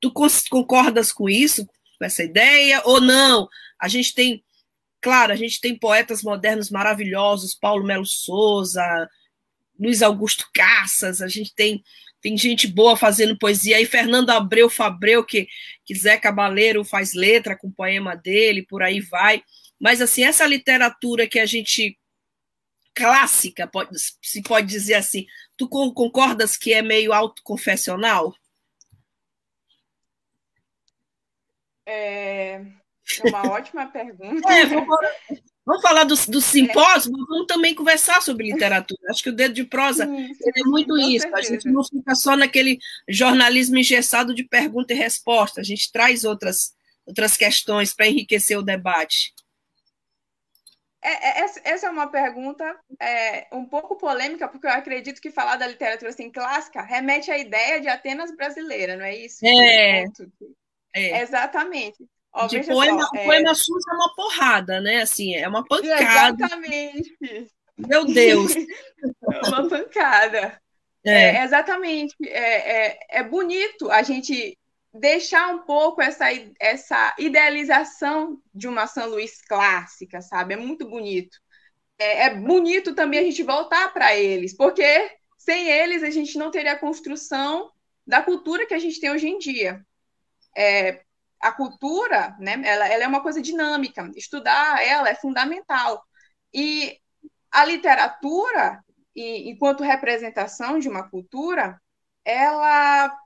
Tu 0.00 0.12
concordas 0.48 1.12
com 1.12 1.28
isso, 1.28 1.66
com 1.98 2.04
essa 2.04 2.22
ideia, 2.22 2.80
ou 2.84 3.00
não? 3.00 3.48
A 3.80 3.88
gente 3.88 4.14
tem, 4.14 4.44
claro, 5.00 5.32
a 5.32 5.36
gente 5.36 5.60
tem 5.60 5.76
poetas 5.76 6.22
modernos 6.22 6.70
maravilhosos, 6.70 7.54
Paulo 7.54 7.84
Melo 7.84 8.06
Souza, 8.06 9.10
Luiz 9.78 10.02
Augusto 10.02 10.48
Cassas, 10.54 11.20
a 11.20 11.28
gente 11.28 11.52
tem 11.54 11.82
tem 12.26 12.36
gente 12.36 12.66
boa 12.66 12.96
fazendo 12.96 13.38
poesia. 13.38 13.76
Aí 13.76 13.86
Fernando 13.86 14.30
Abreu 14.30 14.68
Fabreu, 14.68 15.24
que, 15.24 15.46
que 15.84 15.94
Zé 15.94 16.18
Cabaleiro 16.18 16.84
faz 16.84 17.14
letra 17.14 17.56
com 17.56 17.68
o 17.68 17.72
poema 17.72 18.16
dele, 18.16 18.66
por 18.66 18.82
aí 18.82 19.00
vai. 19.00 19.44
Mas, 19.80 20.00
assim, 20.00 20.24
essa 20.24 20.44
literatura 20.44 21.28
que 21.28 21.38
a 21.38 21.46
gente 21.46 21.96
clássica, 22.92 23.68
pode, 23.68 23.96
se 24.20 24.42
pode 24.42 24.66
dizer 24.66 24.94
assim. 24.94 25.24
Tu 25.56 25.68
concordas 25.68 26.56
que 26.56 26.72
é 26.72 26.82
meio 26.82 27.12
autoconfessional? 27.12 28.34
É 31.86 32.60
uma 33.24 33.52
ótima 33.52 33.86
pergunta. 33.86 34.52
É, 34.52 34.66
vamos, 34.66 34.98
vamos, 35.66 35.82
falar 35.82 36.04
do, 36.04 36.14
do 36.14 36.40
simpósio, 36.40 37.10
mas 37.12 37.26
vamos 37.26 37.46
também 37.46 37.74
conversar 37.74 38.22
sobre 38.22 38.46
literatura. 38.52 39.00
Acho 39.10 39.22
que 39.22 39.30
o 39.30 39.34
dedo 39.34 39.54
de 39.54 39.64
prosa 39.64 40.04
é 40.04 40.62
muito 40.64 40.96
isso. 40.96 41.22
Certeza. 41.22 41.36
A 41.36 41.42
gente 41.42 41.68
não 41.68 41.84
fica 41.84 42.14
só 42.14 42.36
naquele 42.36 42.78
jornalismo 43.08 43.76
engessado 43.76 44.34
de 44.34 44.44
pergunta 44.44 44.94
e 44.94 44.96
resposta. 44.96 45.60
A 45.60 45.64
gente 45.64 45.90
traz 45.90 46.24
outras, 46.24 46.72
outras 47.04 47.36
questões 47.36 47.92
para 47.92 48.06
enriquecer 48.06 48.56
o 48.56 48.62
debate. 48.62 49.34
É, 51.02 51.40
é, 51.40 51.44
essa 51.64 51.86
é 51.86 51.90
uma 51.90 52.08
pergunta 52.08 52.64
é, 53.00 53.46
um 53.52 53.64
pouco 53.64 53.96
polêmica, 53.96 54.48
porque 54.48 54.66
eu 54.66 54.72
acredito 54.72 55.20
que 55.20 55.30
falar 55.30 55.54
da 55.54 55.68
literatura 55.68 56.10
assim, 56.10 56.32
clássica 56.32 56.82
remete 56.82 57.30
à 57.30 57.38
ideia 57.38 57.80
de 57.80 57.86
Atenas 57.86 58.34
brasileira, 58.34 58.96
não 58.96 59.04
é 59.04 59.16
isso? 59.16 59.38
É. 59.46 60.04
é. 60.94 61.22
Exatamente. 61.22 62.04
Ó, 62.36 62.46
de 62.46 62.62
poema, 62.64 63.02
só, 63.02 63.10
o 63.12 63.16
é 63.16 63.24
poema 63.24 63.54
SUS 63.54 63.82
é 63.90 63.94
uma 63.94 64.14
porrada, 64.14 64.80
né? 64.80 65.00
Assim, 65.00 65.34
é 65.34 65.48
uma 65.48 65.64
pancada. 65.66 66.44
Exatamente. 66.44 67.16
Meu 67.78 68.04
Deus. 68.04 68.54
é 68.54 69.48
uma 69.48 69.68
pancada. 69.68 70.60
É. 71.02 71.36
é 71.36 71.44
exatamente. 71.44 72.14
É, 72.26 72.88
é, 72.88 72.98
é 73.10 73.22
bonito 73.22 73.90
a 73.90 74.02
gente 74.02 74.58
deixar 74.92 75.48
um 75.48 75.60
pouco 75.60 76.02
essa, 76.02 76.26
essa 76.60 77.14
idealização 77.18 78.38
de 78.54 78.68
uma 78.68 78.86
São 78.86 79.08
Luís 79.08 79.40
clássica, 79.42 80.20
sabe? 80.20 80.54
É 80.54 80.56
muito 80.58 80.86
bonito. 80.86 81.38
É, 81.98 82.26
é 82.26 82.34
bonito 82.34 82.94
também 82.94 83.20
a 83.20 83.22
gente 83.22 83.42
voltar 83.42 83.92
para 83.94 84.14
eles, 84.14 84.54
porque 84.54 85.10
sem 85.38 85.68
eles 85.70 86.02
a 86.02 86.10
gente 86.10 86.36
não 86.36 86.50
teria 86.50 86.72
a 86.72 86.78
construção 86.78 87.70
da 88.06 88.22
cultura 88.22 88.66
que 88.66 88.74
a 88.74 88.78
gente 88.78 89.00
tem 89.00 89.10
hoje 89.10 89.26
em 89.26 89.38
dia. 89.38 89.80
É, 90.54 91.02
a 91.40 91.52
cultura, 91.52 92.36
né, 92.38 92.60
ela, 92.64 92.88
ela 92.88 93.04
é 93.04 93.06
uma 93.06 93.22
coisa 93.22 93.40
dinâmica, 93.42 94.10
estudar 94.16 94.82
ela 94.84 95.08
é 95.08 95.14
fundamental. 95.14 96.02
E 96.52 96.98
a 97.50 97.64
literatura, 97.64 98.82
e, 99.14 99.50
enquanto 99.50 99.82
representação 99.82 100.78
de 100.78 100.88
uma 100.88 101.08
cultura, 101.08 101.80
ela 102.24 103.16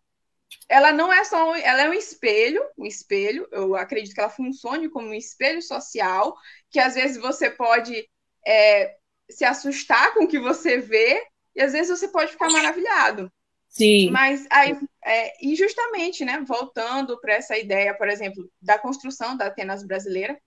ela 0.68 0.92
não 0.92 1.12
é 1.12 1.24
só 1.24 1.54
ela 1.56 1.82
é 1.82 1.88
um 1.88 1.94
espelho, 1.94 2.62
um 2.78 2.86
espelho. 2.86 3.46
Eu 3.52 3.76
acredito 3.76 4.14
que 4.14 4.20
ela 4.20 4.30
funcione 4.30 4.88
como 4.88 5.08
um 5.08 5.14
espelho 5.14 5.62
social, 5.62 6.36
que 6.70 6.78
às 6.80 6.94
vezes 6.94 7.16
você 7.20 7.50
pode 7.50 8.08
é, 8.46 8.96
se 9.30 9.44
assustar 9.44 10.14
com 10.14 10.24
o 10.24 10.28
que 10.28 10.38
você 10.38 10.78
vê 10.78 11.24
e 11.54 11.62
às 11.62 11.72
vezes 11.72 11.98
você 11.98 12.08
pode 12.08 12.32
ficar 12.32 12.50
maravilhado. 12.50 13.32
Sim. 13.70 14.10
Mas 14.10 14.46
aí, 14.50 14.76
é, 15.04 15.46
e 15.46 15.54
justamente, 15.54 16.24
né, 16.24 16.42
voltando 16.46 17.18
para 17.20 17.34
essa 17.34 17.56
ideia, 17.56 17.94
por 17.94 18.08
exemplo, 18.08 18.50
da 18.60 18.78
construção 18.78 19.36
da 19.36 19.46
Atenas 19.46 19.84
brasileira, 19.84 20.38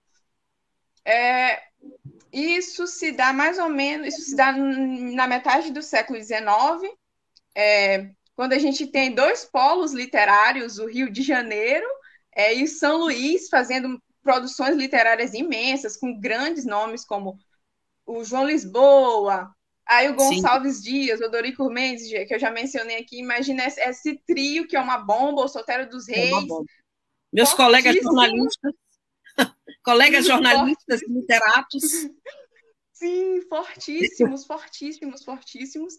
é, 1.05 1.61
isso 2.31 2.85
se 2.85 3.11
dá 3.11 3.31
mais 3.31 3.57
ou 3.57 3.69
menos, 3.69 4.07
isso 4.09 4.29
se 4.29 4.35
dá 4.35 4.51
na 4.51 5.25
metade 5.25 5.71
do 5.71 5.81
século 5.81 6.21
XIX, 6.21 6.43
é, 7.55 8.09
quando 8.35 8.53
a 8.53 8.59
gente 8.59 8.87
tem 8.87 9.15
dois 9.15 9.45
polos 9.45 9.93
literários, 9.93 10.77
o 10.77 10.87
Rio 10.87 11.09
de 11.09 11.21
Janeiro 11.21 11.87
é, 12.35 12.51
e 12.53 12.67
São 12.67 12.97
Luís, 12.97 13.47
fazendo 13.47 14.01
produções 14.21 14.75
literárias 14.75 15.33
imensas, 15.33 15.95
com 15.95 16.19
grandes 16.19 16.65
nomes 16.65 17.05
como 17.05 17.37
o 18.05 18.23
João 18.23 18.45
Lisboa, 18.45 19.53
aí 19.87 20.09
o 20.09 20.15
Gonçalves 20.15 20.77
Sim. 20.77 20.83
Dias, 20.83 21.21
o 21.21 21.29
Dorico 21.29 21.69
Mendes, 21.69 22.07
que 22.07 22.33
eu 22.33 22.39
já 22.39 22.51
mencionei 22.51 22.97
aqui, 22.97 23.19
imagina 23.19 23.65
esse, 23.65 24.17
trio 24.25 24.67
que 24.67 24.75
é 24.75 24.79
uma 24.79 24.97
bomba, 24.97 25.43
o 25.43 25.47
Solteiro 25.47 25.89
dos 25.89 26.07
é 26.09 26.13
Reis. 26.13 26.47
Meus 27.31 27.53
colegas 27.53 27.95
jornalistas, 27.95 28.73
colegas 29.83 30.25
jornalistas 30.25 31.01
literatos. 31.07 31.83
Sim, 32.93 33.41
fortíssimos, 33.49 34.45
fortíssimos, 34.45 35.23
fortíssimos. 35.25 35.95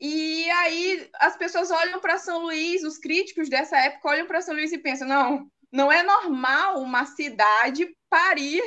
E 0.00 0.48
aí 0.50 1.08
as 1.14 1.36
pessoas 1.36 1.70
olham 1.70 2.00
para 2.00 2.18
São 2.18 2.42
Luís, 2.42 2.82
os 2.84 2.98
críticos 2.98 3.48
dessa 3.48 3.76
época 3.76 4.08
olham 4.08 4.26
para 4.26 4.40
São 4.40 4.54
Luís 4.54 4.72
e 4.72 4.78
pensam: 4.78 5.06
não, 5.06 5.50
não 5.70 5.92
é 5.92 6.02
normal 6.02 6.80
uma 6.80 7.04
cidade 7.04 7.88
parir 8.08 8.62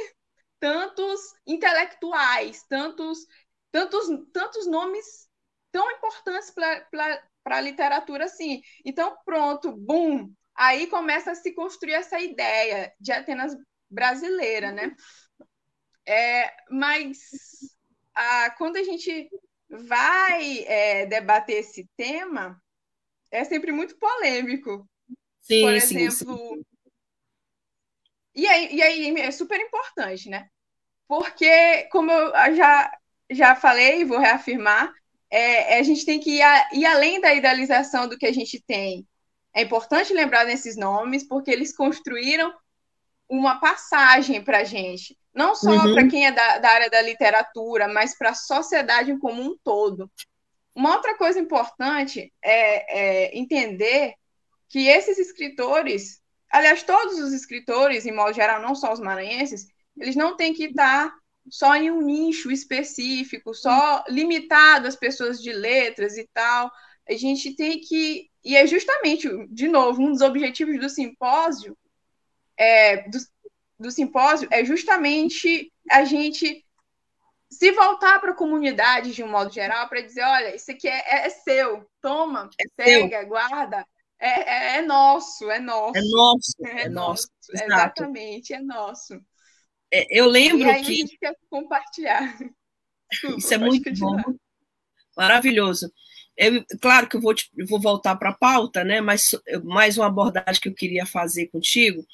tantos 0.59 1.19
intelectuais, 1.47 2.63
tantos, 2.69 3.25
tantos, 3.71 4.07
tantos 4.33 4.67
nomes 4.67 5.29
tão 5.71 5.89
importantes 5.91 6.51
para 6.51 7.17
a 7.45 7.61
literatura 7.61 8.25
assim. 8.25 8.61
Então, 8.85 9.17
pronto, 9.25 9.71
boom! 9.71 10.33
Aí 10.55 10.87
começa 10.87 11.31
a 11.31 11.35
se 11.35 11.53
construir 11.53 11.93
essa 11.93 12.19
ideia 12.19 12.93
de 12.99 13.11
Atenas 13.11 13.55
brasileira, 13.89 14.71
né? 14.71 14.93
É, 16.05 16.53
mas 16.69 17.17
a, 18.13 18.51
quando 18.51 18.77
a 18.77 18.83
gente 18.83 19.29
vai 19.69 20.59
é, 20.65 21.05
debater 21.05 21.59
esse 21.59 21.89
tema, 21.95 22.61
é 23.31 23.43
sempre 23.43 23.71
muito 23.71 23.97
polêmico. 23.97 24.87
Sim, 25.39 25.61
Por 25.61 25.73
exemplo. 25.73 26.11
Sim, 26.11 26.55
sim. 26.55 26.65
E, 28.33 28.47
aí, 28.47 28.75
e 28.75 28.81
aí 28.81 29.19
é 29.19 29.31
super 29.31 29.59
importante, 29.59 30.29
né? 30.29 30.47
Porque, 31.07 31.83
como 31.91 32.11
eu 32.11 32.55
já, 32.55 32.91
já 33.31 33.55
falei 33.55 34.01
e 34.01 34.05
vou 34.05 34.19
reafirmar, 34.19 34.93
é, 35.29 35.75
é, 35.75 35.79
a 35.79 35.83
gente 35.83 36.05
tem 36.05 36.19
que 36.19 36.37
ir, 36.37 36.41
a, 36.41 36.69
ir 36.73 36.85
além 36.85 37.21
da 37.21 37.33
idealização 37.33 38.07
do 38.07 38.17
que 38.17 38.25
a 38.25 38.33
gente 38.33 38.61
tem. 38.67 39.07
É 39.53 39.61
importante 39.61 40.13
lembrar 40.13 40.45
desses 40.45 40.75
nomes, 40.75 41.23
porque 41.27 41.49
eles 41.49 41.75
construíram 41.75 42.53
uma 43.29 43.59
passagem 43.59 44.43
para 44.43 44.59
a 44.59 44.63
gente. 44.63 45.17
Não 45.33 45.55
só 45.55 45.71
uhum. 45.71 45.93
para 45.93 46.07
quem 46.07 46.27
é 46.27 46.31
da, 46.31 46.57
da, 46.57 46.69
área 46.69 46.89
da 46.89 47.01
literatura, 47.01 47.87
mas 47.87 48.17
para 48.17 48.31
a 48.31 48.35
sociedade 48.35 49.17
como 49.19 49.41
um 49.41 49.57
todo. 49.63 50.11
Uma 50.75 50.95
outra 50.95 51.17
coisa 51.17 51.39
importante 51.39 52.31
é, 52.43 53.29
é 53.29 53.37
entender 53.37 54.13
que 54.67 54.87
esses 54.87 55.17
escritores, 55.17 56.21
aliás, 56.49 56.83
todos 56.83 57.19
os 57.19 57.33
escritores, 57.33 58.05
em 58.05 58.13
modo 58.13 58.33
geral, 58.33 58.61
não 58.61 58.75
só 58.75 58.91
os 58.91 58.99
maranhenses, 58.99 59.67
eles 59.97 60.15
não 60.15 60.35
têm 60.35 60.53
que 60.53 60.65
estar 60.65 61.13
só 61.49 61.75
em 61.75 61.91
um 61.91 62.01
nicho 62.01 62.51
específico, 62.51 63.53
só 63.53 64.03
limitado 64.07 64.87
às 64.87 64.95
pessoas 64.95 65.41
de 65.41 65.51
letras 65.51 66.17
e 66.17 66.27
tal. 66.33 66.71
A 67.07 67.13
gente 67.13 67.55
tem 67.55 67.79
que. 67.79 68.29
E 68.43 68.55
é 68.55 68.65
justamente, 68.65 69.27
de 69.47 69.67
novo, 69.67 70.01
um 70.01 70.11
dos 70.11 70.21
objetivos 70.21 70.79
do 70.79 70.89
simpósio, 70.89 71.77
é, 72.57 73.09
do, 73.09 73.17
do 73.79 73.91
simpósio 73.91 74.47
é 74.51 74.63
justamente 74.63 75.71
a 75.89 76.05
gente 76.05 76.65
se 77.49 77.71
voltar 77.71 78.19
para 78.19 78.31
a 78.31 78.35
comunidade 78.35 79.13
de 79.13 79.23
um 79.23 79.29
modo 79.29 79.51
geral 79.51 79.89
para 79.89 80.01
dizer, 80.01 80.23
olha, 80.23 80.55
isso 80.55 80.71
aqui 80.71 80.87
é, 80.87 81.25
é 81.25 81.29
seu, 81.29 81.85
toma, 82.01 82.49
é 82.57 82.63
pega, 82.77 83.19
seu. 83.19 83.27
guarda, 83.27 83.85
é, 84.17 84.29
é, 84.29 84.77
é, 84.77 84.81
nosso, 84.83 85.49
é 85.49 85.59
nosso. 85.59 85.97
É 85.97 86.01
nosso, 86.01 86.55
é, 86.63 86.81
é 86.83 86.89
nosso. 86.89 87.27
nosso. 87.27 87.63
Exatamente, 87.65 88.53
é 88.53 88.61
nosso. 88.61 89.19
É, 89.91 90.07
eu 90.09 90.27
lembro 90.27 90.67
e 90.67 90.71
aí 90.71 90.83
que. 90.83 90.91
A 90.91 90.95
gente 90.95 91.17
quer 91.17 91.35
compartilhar. 91.49 92.37
Desculpa, 93.11 93.37
isso 93.37 93.53
é 93.53 93.57
muito 93.57 93.89
continuar. 93.89 94.23
bom. 94.23 94.35
Maravilhoso. 95.17 95.91
Eu, 96.37 96.65
claro 96.81 97.07
que 97.07 97.17
eu 97.17 97.21
vou, 97.21 97.33
te, 97.33 97.51
eu 97.57 97.67
vou 97.67 97.79
voltar 97.79 98.15
para 98.15 98.29
a 98.29 98.37
pauta, 98.37 98.83
né? 98.83 99.01
Mas 99.01 99.29
mais 99.63 99.97
uma 99.97 100.07
abordagem 100.07 100.61
que 100.61 100.69
eu 100.69 100.73
queria 100.73 101.05
fazer 101.05 101.47
contigo 101.47 102.05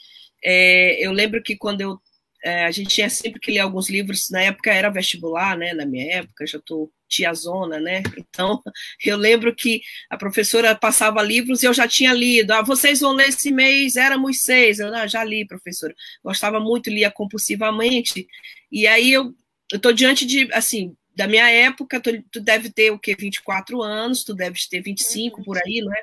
é, 0.43 1.05
eu 1.05 1.11
lembro 1.11 1.41
que 1.41 1.55
quando 1.55 1.81
eu 1.81 1.99
é, 2.43 2.65
a 2.65 2.71
gente 2.71 2.89
tinha 2.89 3.09
sempre 3.09 3.39
que 3.39 3.51
ler 3.51 3.59
alguns 3.59 3.89
livros, 3.89 4.29
na 4.29 4.41
época 4.41 4.71
era 4.71 4.89
vestibular, 4.89 5.57
né? 5.57 5.73
Na 5.73 5.85
minha 5.85 6.17
época, 6.17 6.45
já 6.45 6.59
estou 6.59 6.91
tiazona, 7.07 7.79
né? 7.79 8.03
Então, 8.17 8.61
eu 9.03 9.17
lembro 9.17 9.55
que 9.55 9.81
a 10.09 10.17
professora 10.17 10.75
passava 10.75 11.21
livros 11.21 11.63
e 11.63 11.65
eu 11.65 11.73
já 11.73 11.87
tinha 11.87 12.13
lido. 12.13 12.51
Ah, 12.51 12.61
vocês 12.61 12.99
vão 12.99 13.13
ler 13.13 13.29
esse 13.29 13.51
mês, 13.51 13.95
éramos 13.95 14.41
seis. 14.41 14.79
Eu 14.79 14.93
ah, 14.93 15.07
já 15.07 15.23
li, 15.23 15.45
professora. 15.45 15.95
Gostava 16.23 16.59
muito, 16.59 16.89
lia 16.89 17.09
compulsivamente. 17.09 18.27
E 18.71 18.85
aí 18.85 19.11
eu 19.11 19.33
estou 19.73 19.93
diante 19.93 20.25
de, 20.25 20.51
assim, 20.53 20.95
da 21.15 21.27
minha 21.27 21.49
época, 21.49 21.99
tu, 21.99 22.11
tu 22.31 22.39
deve 22.39 22.69
ter 22.71 22.91
o 22.91 22.99
quê? 22.99 23.15
24 23.17 23.81
anos, 23.81 24.23
tu 24.23 24.35
deves 24.35 24.67
ter 24.67 24.81
25 24.81 25.43
por 25.43 25.57
aí, 25.57 25.81
não 25.81 25.91
é? 25.93 26.01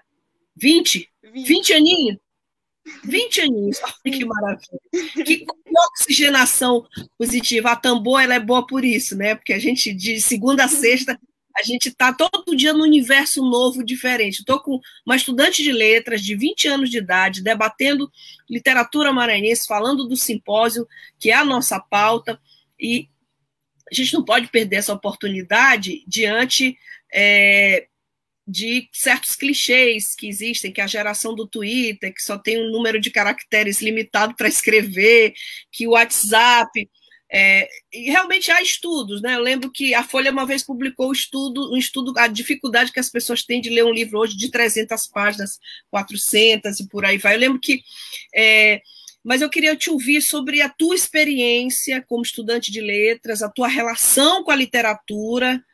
20? 0.57 1.09
20, 1.23 1.47
20 1.47 1.73
aninhos? 1.75 2.19
20 3.05 3.41
aninhos, 3.41 3.81
olha 3.83 4.19
que 4.19 4.25
maravilha. 4.25 4.81
Que 5.25 5.47
oxigenação 5.93 6.87
positiva. 7.19 7.73
A 7.73 7.77
tambor 7.77 8.21
ela 8.21 8.35
é 8.35 8.41
boa 8.41 8.67
por 8.67 8.85
isso, 8.85 9.17
né? 9.17 9.35
Porque 9.35 9.53
a 9.53 9.59
gente, 9.59 9.93
de 9.93 10.21
segunda 10.21 10.65
a 10.65 10.69
sexta, 10.69 11.19
a 11.57 11.63
gente 11.63 11.89
está 11.89 12.13
todo 12.13 12.57
dia 12.57 12.73
num 12.73 12.83
universo 12.83 13.43
novo, 13.43 13.85
diferente. 13.85 14.41
Estou 14.41 14.61
com 14.61 14.81
uma 15.07 15.15
estudante 15.15 15.63
de 15.63 15.71
letras 15.71 16.21
de 16.21 16.35
20 16.35 16.67
anos 16.67 16.91
de 16.91 16.99
idade, 16.99 17.43
debatendo 17.43 18.11
literatura 18.51 19.13
maranhense, 19.13 19.67
falando 19.67 20.09
do 20.09 20.17
simpósio, 20.17 20.87
que 21.19 21.31
é 21.31 21.35
a 21.35 21.45
nossa 21.45 21.79
pauta, 21.79 22.41
e 22.79 23.09
a 23.91 23.95
gente 23.95 24.15
não 24.15 24.25
pode 24.25 24.49
perder 24.49 24.77
essa 24.77 24.93
oportunidade 24.93 26.03
diante 26.09 26.77
é, 27.13 27.87
de 28.47 28.89
certos 28.93 29.35
clichês 29.35 30.15
que 30.15 30.29
existem, 30.29 30.73
que 30.73 30.81
a 30.81 30.87
geração 30.87 31.35
do 31.35 31.47
Twitter, 31.47 32.13
que 32.13 32.23
só 32.23 32.37
tem 32.37 32.59
um 32.59 32.71
número 32.71 33.01
de 33.01 33.11
caracteres 33.11 33.81
limitado 33.81 34.35
para 34.37 34.49
escrever, 34.49 35.33
que 35.73 35.87
o 35.87 35.93
WhatsApp. 35.93 36.89
É, 37.33 37.69
e 37.93 38.11
realmente 38.11 38.51
há 38.51 38.63
estudos, 38.63 39.23
né? 39.23 39.35
Eu 39.35 39.41
lembro 39.41 39.71
que 39.71 39.95
a 39.95 40.05
Folha 40.05 40.31
uma 40.31 40.47
vez 40.47 40.63
publicou 40.63 41.09
um 41.09 41.13
estudo, 41.13 41.73
um 41.73 41.77
estudo, 41.77 42.13
a 42.19 42.27
dificuldade 42.27 42.93
que 42.93 43.01
as 43.01 43.11
pessoas 43.11 43.43
têm 43.43 43.61
de 43.61 43.71
ler 43.71 43.85
um 43.85 43.93
livro 43.93 44.19
hoje 44.19 44.37
de 44.37 44.51
300 44.51 45.09
páginas, 45.09 45.59
400 45.91 46.81
e 46.81 46.89
por 46.89 47.05
aí 47.05 47.19
vai. 47.19 47.35
Eu 47.35 47.41
lembro 47.41 47.59
que. 47.59 47.83
É, 48.35 48.81
mas 49.25 49.41
eu 49.41 49.49
queria 49.49 49.75
te 49.75 49.91
ouvir 49.91 50.21
sobre 50.21 50.61
a 50.61 50.69
tua 50.69 50.95
experiência 50.95 52.05
como 52.07 52.23
estudante 52.23 52.71
de 52.71 52.83
letras, 52.83 53.43
a 53.43 53.49
tua 53.49 53.69
relação 53.69 54.45
com 54.45 54.51
a 54.51 54.57
literatura, 54.57 55.65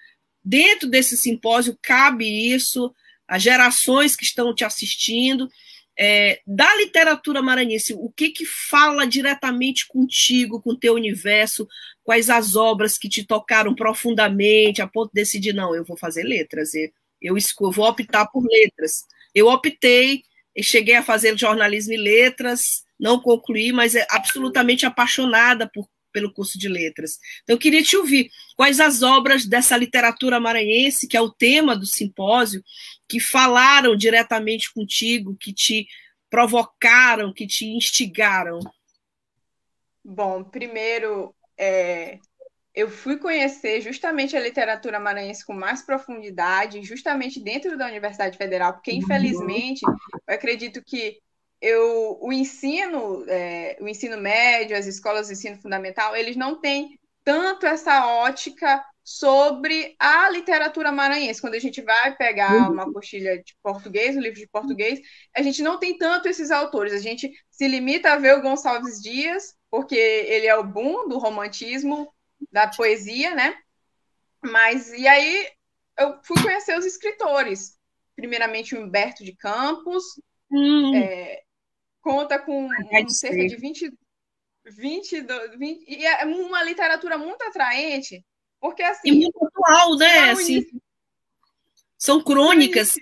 dentro 0.45 0.89
desse 0.89 1.17
simpósio 1.17 1.79
cabe 1.83 2.27
isso, 2.27 2.95
as 3.27 3.43
gerações 3.43 4.17
que 4.17 4.25
estão 4.25 4.55
te 4.55 4.65
assistindo, 4.65 5.49
é, 5.99 6.41
da 6.47 6.75
literatura 6.77 7.43
maranhense, 7.43 7.93
o 7.95 8.11
que 8.11 8.31
que 8.31 8.47
fala 8.47 9.07
diretamente 9.07 9.87
contigo, 9.87 10.61
com 10.61 10.71
o 10.71 10.79
teu 10.79 10.95
universo, 10.95 11.69
quais 12.03 12.31
as 12.31 12.57
obras 12.57 12.97
que 12.97 13.09
te 13.09 13.25
tocaram 13.25 13.75
profundamente, 13.75 14.81
a 14.81 14.87
ponto 14.87 15.11
de 15.13 15.21
decidir, 15.21 15.53
não, 15.53 15.75
eu 15.75 15.85
vou 15.85 15.97
fazer 15.97 16.23
letras, 16.23 16.75
eu, 16.75 16.91
eu, 17.21 17.37
vou 17.71 17.87
optar 17.87 18.27
por 18.27 18.45
letras. 18.45 19.05
Eu 19.35 19.49
optei, 19.49 20.23
e 20.55 20.63
cheguei 20.63 20.95
a 20.95 21.03
fazer 21.03 21.39
jornalismo 21.39 21.93
e 21.93 21.97
letras, 21.97 22.83
não 22.99 23.21
concluí, 23.21 23.73
mas 23.73 23.95
é 23.95 24.07
absolutamente 24.11 24.85
apaixonada 24.85 25.71
por 25.73 25.89
pelo 26.13 26.33
curso 26.33 26.59
de 26.59 26.69
letras. 26.69 27.19
Então, 27.43 27.55
eu 27.55 27.59
queria 27.61 27.83
te 27.83 27.97
ouvir 27.97 28.31
quais 28.57 28.81
as 28.81 29.03
obras 29.03 29.47
dessa 29.47 29.77
literatura 29.77 30.41
maranhense, 30.41 31.09
que 31.09 31.17
é 31.17 31.21
o 31.21 31.31
tema 31.31 31.77
do 31.77 31.87
simpósio, 31.87 32.63
que 33.09 33.21
falaram 33.21 33.97
diretamente 33.97 34.73
contigo, 34.73 35.37
que 35.39 35.53
te 35.53 35.87
provocaram, 36.29 37.33
que 37.33 37.47
te 37.47 37.67
instigaram. 37.67 38.61
Bom, 40.05 40.45
primeiro, 40.45 41.35
é, 41.59 42.19
eu 42.75 42.89
fui 42.89 43.19
conhecer 43.19 43.81
justamente 43.81 44.37
a 44.37 44.41
literatura 44.41 45.01
maranhense 45.01 45.45
com 45.45 45.53
mais 45.53 45.83
profundidade, 45.83 46.83
justamente 46.83 47.41
dentro 47.41 47.77
da 47.77 47.87
Universidade 47.87 48.39
Federal, 48.39 48.73
porque, 48.73 48.93
infelizmente, 48.93 49.81
eu 49.85 50.35
acredito 50.35 50.83
que 50.83 51.19
eu, 51.61 52.19
o 52.21 52.33
ensino, 52.33 53.25
é, 53.29 53.77
o 53.81 53.89
ensino 53.89 54.17
médio, 54.17 54.77
as 54.77 54.87
escolas 54.87 55.27
de 55.27 55.35
ensino 55.35 55.61
fundamental, 55.61 56.17
eles 56.17 56.37
não 56.37 56.61
têm 56.61 56.99
tanto 57.25 57.67
essa 57.67 58.07
ótica 58.07 58.85
sobre 59.03 59.95
a 59.99 60.31
literatura 60.31 60.93
maranhense. 60.93 61.41
Quando 61.41 61.55
a 61.55 61.59
gente 61.59 61.83
vai 61.83 62.17
pegar 62.17 62.69
uhum. 62.69 62.73
uma 62.73 62.93
coxilha 62.93 63.43
de 63.43 63.57
português, 63.63 64.17
um 64.17 64.21
livro 64.21 64.39
de 64.39 64.49
português, 64.49 65.01
a 65.35 65.43
gente 65.43 65.63
não 65.63 65.79
tem 65.79 65.99
tanto 65.99 66.29
esses 66.29 66.51
autores. 66.51 66.93
A 66.93 66.99
gente 66.99 67.31
se 67.51 67.67
limita 67.67 68.13
a 68.13 68.17
ver 68.17 68.39
o 68.39 68.43
Gonçalves 68.43 69.01
Dias, 69.03 69.55
porque 69.71 69.97
ele 69.97 70.47
é 70.47 70.57
o 70.57 70.65
boom 70.65 71.09
do 71.09 71.19
romantismo, 71.19 72.13
da 72.51 72.69
poesia, 72.69 73.35
né? 73.35 73.57
Mas, 74.43 74.93
e 74.93 75.07
aí, 75.07 75.47
eu 75.99 76.19
fui 76.23 76.41
conhecer 76.43 76.79
os 76.79 76.87
escritores. 76.87 77.77
Primeiramente, 78.17 78.75
o 78.75 78.81
Humberto 78.81 79.25
de 79.25 79.35
Campos, 79.35 80.05
hum. 80.51 80.95
é, 80.95 81.43
conta 82.01 82.39
com 82.39 82.67
um, 82.67 83.09
cerca 83.09 83.47
de 83.47 83.57
20, 83.57 83.93
20, 84.65 85.27
20, 85.57 85.85
e 85.89 86.07
é 86.07 86.25
uma 86.25 86.63
literatura 86.63 87.17
muito 87.19 87.43
atraente, 87.43 88.25
porque 88.61 88.83
assim. 88.83 89.09
E 89.09 89.13
muito 89.13 89.45
atual, 89.45 89.97
né? 89.97 90.31
Assim, 90.31 90.67
são 91.97 92.23
crônicas. 92.23 92.97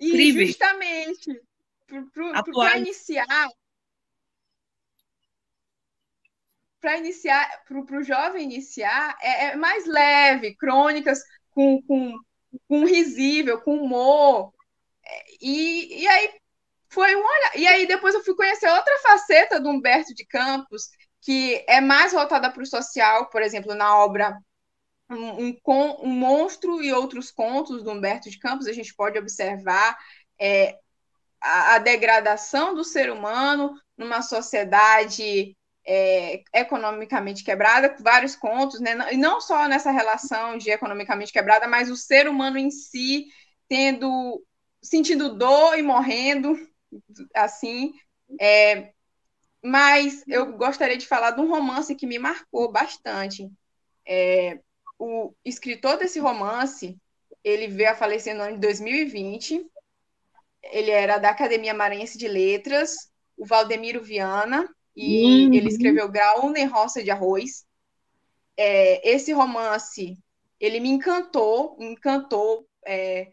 E, 0.00 0.32
justamente 0.32 1.40
para 2.54 2.78
iniciar. 2.78 3.48
Para 6.80 6.96
iniciar, 6.98 7.64
para 7.64 7.98
o 7.98 8.02
jovem 8.04 8.44
iniciar, 8.44 9.16
é, 9.20 9.46
é, 9.46 9.56
mais 9.56 9.84
leve, 9.84 10.54
crônicas 10.54 11.20
com, 11.50 11.82
com, 11.82 12.16
com 12.68 12.84
risível, 12.84 13.60
com 13.60 13.82
humor. 13.82 14.54
É, 15.04 15.24
e, 15.40 16.02
e 16.02 16.06
aí 16.06 16.37
foi 16.90 17.14
um 17.14 17.20
olhar. 17.20 17.56
E 17.56 17.66
aí 17.66 17.86
depois 17.86 18.14
eu 18.14 18.24
fui 18.24 18.34
conhecer 18.34 18.68
outra 18.68 18.98
faceta 19.00 19.60
do 19.60 19.68
Humberto 19.68 20.14
de 20.14 20.26
Campos, 20.26 20.88
que 21.20 21.64
é 21.68 21.80
mais 21.80 22.12
voltada 22.12 22.50
para 22.50 22.62
o 22.62 22.66
social, 22.66 23.26
por 23.26 23.42
exemplo, 23.42 23.74
na 23.74 23.96
obra 23.96 24.36
um, 25.10 25.46
um, 25.46 25.56
um, 26.02 26.08
Monstro 26.08 26.82
e 26.82 26.92
Outros 26.92 27.30
Contos 27.30 27.82
do 27.82 27.90
Humberto 27.90 28.30
de 28.30 28.38
Campos, 28.38 28.66
a 28.66 28.72
gente 28.72 28.94
pode 28.94 29.18
observar 29.18 29.96
é, 30.38 30.78
a, 31.40 31.74
a, 31.74 31.78
degradação 31.78 32.74
do 32.74 32.84
ser 32.84 33.10
humano 33.10 33.74
numa 33.96 34.22
sociedade 34.22 35.56
é, 35.86 36.42
economicamente 36.52 37.42
quebrada, 37.42 37.96
vários 38.00 38.36
contos, 38.36 38.80
né? 38.80 38.94
e 39.12 39.16
não 39.16 39.40
só 39.40 39.66
nessa 39.66 39.90
relação 39.90 40.58
de 40.58 40.70
economicamente 40.70 41.32
quebrada, 41.32 41.66
mas 41.66 41.90
o 41.90 41.96
ser 41.96 42.28
humano 42.28 42.58
em 42.58 42.70
si 42.70 43.26
tendo 43.66 44.42
sentindo 44.82 45.34
dor 45.34 45.78
e 45.78 45.82
morrendo, 45.82 46.56
assim. 47.34 47.92
É, 48.40 48.92
mas 49.62 50.22
eu 50.26 50.52
gostaria 50.56 50.96
de 50.96 51.06
falar 51.06 51.32
de 51.32 51.40
um 51.40 51.48
romance 51.48 51.94
que 51.94 52.06
me 52.06 52.18
marcou 52.18 52.70
bastante. 52.70 53.50
É, 54.06 54.60
o 54.98 55.32
escritor 55.44 55.96
desse 55.96 56.18
romance, 56.18 56.96
ele 57.42 57.68
veio 57.68 57.90
a 57.90 57.94
falecer 57.94 58.34
no 58.34 58.42
ano 58.42 58.54
de 58.54 58.60
2020. 58.60 59.66
Ele 60.62 60.90
era 60.90 61.18
da 61.18 61.30
Academia 61.30 61.74
Maranhense 61.74 62.18
de 62.18 62.28
Letras, 62.28 63.10
o 63.36 63.46
Valdemiro 63.46 64.02
Viana, 64.02 64.68
e 64.96 65.46
uhum. 65.46 65.54
ele 65.54 65.68
escreveu 65.68 66.08
Grau 66.10 66.50
nem 66.50 66.66
Roça 66.66 67.02
de 67.02 67.10
Arroz. 67.10 67.64
É, 68.56 69.08
esse 69.08 69.32
romance, 69.32 70.18
ele 70.58 70.80
me 70.80 70.88
encantou, 70.88 71.76
encantou 71.78 72.66
é, 72.84 73.32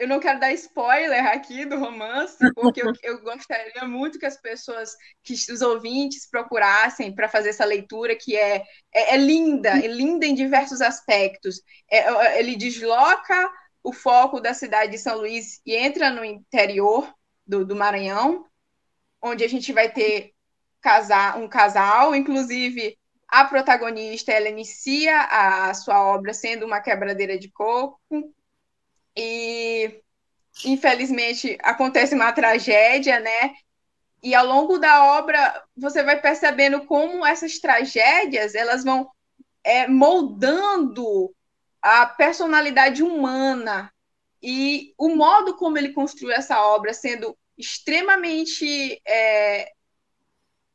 eu 0.00 0.08
não 0.08 0.18
quero 0.18 0.40
dar 0.40 0.50
spoiler 0.54 1.26
aqui 1.26 1.66
do 1.66 1.78
romance, 1.78 2.38
porque 2.54 2.82
eu, 2.82 2.90
eu, 3.04 3.20
gostaria 3.20 3.84
muito 3.86 4.18
que 4.18 4.24
as 4.24 4.38
pessoas, 4.38 4.96
que 5.22 5.34
os 5.34 5.60
ouvintes 5.60 6.26
procurassem 6.26 7.14
para 7.14 7.28
fazer 7.28 7.50
essa 7.50 7.66
leitura, 7.66 8.16
que 8.16 8.34
é, 8.34 8.64
é, 8.94 9.14
é, 9.14 9.16
linda, 9.18 9.68
é 9.68 9.86
linda 9.86 10.24
em 10.24 10.34
diversos 10.34 10.80
aspectos. 10.80 11.60
É, 11.90 11.98
é, 11.98 12.40
ele 12.40 12.56
desloca 12.56 13.52
o 13.84 13.92
foco 13.92 14.40
da 14.40 14.54
cidade 14.54 14.92
de 14.92 14.98
São 14.98 15.18
Luís 15.18 15.60
e 15.66 15.76
entra 15.76 16.08
no 16.08 16.24
interior 16.24 17.12
do, 17.46 17.66
do 17.66 17.76
Maranhão, 17.76 18.46
onde 19.20 19.44
a 19.44 19.48
gente 19.48 19.70
vai 19.70 19.92
ter 19.92 20.32
casar, 20.80 21.38
um 21.38 21.46
casal, 21.46 22.14
inclusive 22.14 22.96
a 23.28 23.44
protagonista, 23.44 24.32
ela 24.32 24.48
inicia 24.48 25.14
a, 25.14 25.68
a 25.68 25.74
sua 25.74 26.02
obra 26.02 26.32
sendo 26.32 26.64
uma 26.64 26.80
quebradeira 26.80 27.38
de 27.38 27.50
coco, 27.50 28.00
e 29.16 30.00
infelizmente 30.64 31.58
acontece 31.62 32.14
uma 32.14 32.32
tragédia, 32.32 33.20
né? 33.20 33.54
E 34.22 34.34
ao 34.34 34.46
longo 34.46 34.78
da 34.78 35.18
obra 35.18 35.64
você 35.76 36.02
vai 36.02 36.20
percebendo 36.20 36.84
como 36.84 37.24
essas 37.24 37.58
tragédias 37.58 38.54
elas 38.54 38.84
vão 38.84 39.08
é, 39.64 39.86
moldando 39.88 41.34
a 41.80 42.06
personalidade 42.06 43.02
humana 43.02 43.92
e 44.42 44.94
o 44.98 45.14
modo 45.14 45.56
como 45.56 45.76
ele 45.76 45.92
construiu 45.92 46.34
essa 46.34 46.62
obra, 46.62 46.94
sendo 46.94 47.36
extremamente 47.56 49.00
é, 49.06 49.70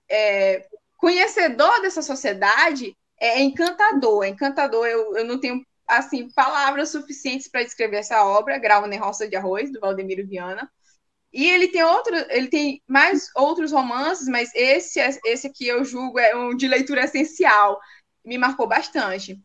é, 0.09 0.67
conhecedor 0.97 1.81
dessa 1.81 2.01
sociedade, 2.01 2.95
é 3.19 3.41
encantador, 3.41 4.23
é 4.23 4.29
encantador. 4.29 4.85
Eu, 4.85 5.17
eu 5.17 5.25
não 5.25 5.39
tenho 5.39 5.65
assim, 5.87 6.29
palavras 6.31 6.89
suficientes 6.89 7.47
para 7.47 7.63
descrever 7.63 7.97
essa 7.97 8.23
obra, 8.25 8.57
Grau 8.57 8.87
na 8.87 8.97
Roça 8.97 9.27
de 9.27 9.35
Arroz, 9.35 9.71
do 9.71 9.79
Valdemiro 9.79 10.27
Viana. 10.27 10.69
E 11.31 11.49
ele 11.49 11.67
tem 11.67 11.83
outro, 11.83 12.15
ele 12.29 12.47
tem 12.47 12.81
mais 12.87 13.29
outros 13.35 13.71
romances, 13.71 14.27
mas 14.27 14.51
esse 14.55 14.99
esse 15.25 15.47
aqui 15.47 15.67
eu 15.67 15.83
julgo 15.83 16.17
é 16.17 16.35
um 16.35 16.55
de 16.55 16.67
leitura 16.67 17.03
essencial. 17.03 17.79
Me 18.23 18.37
marcou 18.37 18.67
bastante. 18.67 19.37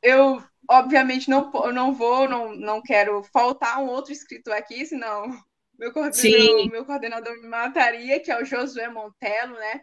Eu 0.00 0.42
obviamente 0.70 1.28
não 1.28 1.50
não 1.72 1.92
vou, 1.92 2.28
não, 2.28 2.54
não 2.54 2.80
quero 2.80 3.22
faltar 3.32 3.80
um 3.80 3.88
outro 3.88 4.12
escritor 4.12 4.54
aqui, 4.54 4.86
senão 4.86 5.36
meu 5.78 5.92
coordenador, 5.92 6.70
meu 6.70 6.84
coordenador 6.84 7.40
me 7.40 7.48
mataria, 7.48 8.20
que 8.20 8.30
é 8.30 8.40
o 8.40 8.44
Josué 8.44 8.88
Montelo, 8.88 9.54
né? 9.54 9.80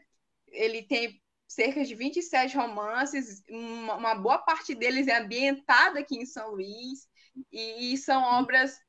Ele 0.48 0.84
tem 0.84 1.19
cerca 1.50 1.84
de 1.84 1.96
27 1.96 2.56
romances, 2.56 3.44
uma, 3.50 3.96
uma 3.96 4.16
boa 4.16 4.38
parte 4.38 4.76
deles 4.76 5.08
é 5.08 5.18
ambientada 5.18 6.00
aqui 6.00 6.16
em 6.16 6.26
São 6.26 6.52
Luís, 6.52 7.08
e, 7.52 7.94
e 7.94 7.98
são 7.98 8.22
obras, 8.22 8.80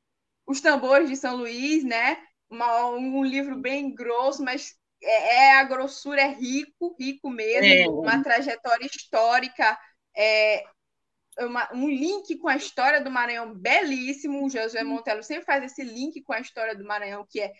Os 0.47 0.61
Tambores 0.61 1.09
de 1.09 1.17
São 1.17 1.37
Luís, 1.37 1.83
né? 1.83 2.19
Uma, 2.51 2.91
um 2.91 3.25
livro 3.25 3.57
bem 3.57 3.95
grosso, 3.95 4.45
mas 4.45 4.75
é, 5.03 5.37
é, 5.37 5.59
a 5.59 5.65
grossura 5.65 6.21
é 6.21 6.29
rico, 6.29 6.95
rico 6.99 7.31
mesmo, 7.31 7.67
é. 7.67 7.89
uma 7.89 8.23
trajetória 8.23 8.85
histórica 8.85 9.79
é, 10.17 10.63
uma, 11.39 11.69
um 11.73 11.89
link 11.89 12.37
com 12.39 12.49
a 12.49 12.57
história 12.57 13.01
do 13.01 13.11
Maranhão 13.11 13.55
belíssimo. 13.55 14.45
O 14.45 14.51
Josué 14.51 14.83
Montello 14.83 15.23
sempre 15.23 15.45
faz 15.45 15.65
esse 15.65 15.83
link 15.83 16.23
com 16.23 16.33
a 16.33 16.41
história 16.41 16.75
do 16.75 16.85
Maranhão, 16.85 17.27
que 17.29 17.41
é 17.41 17.53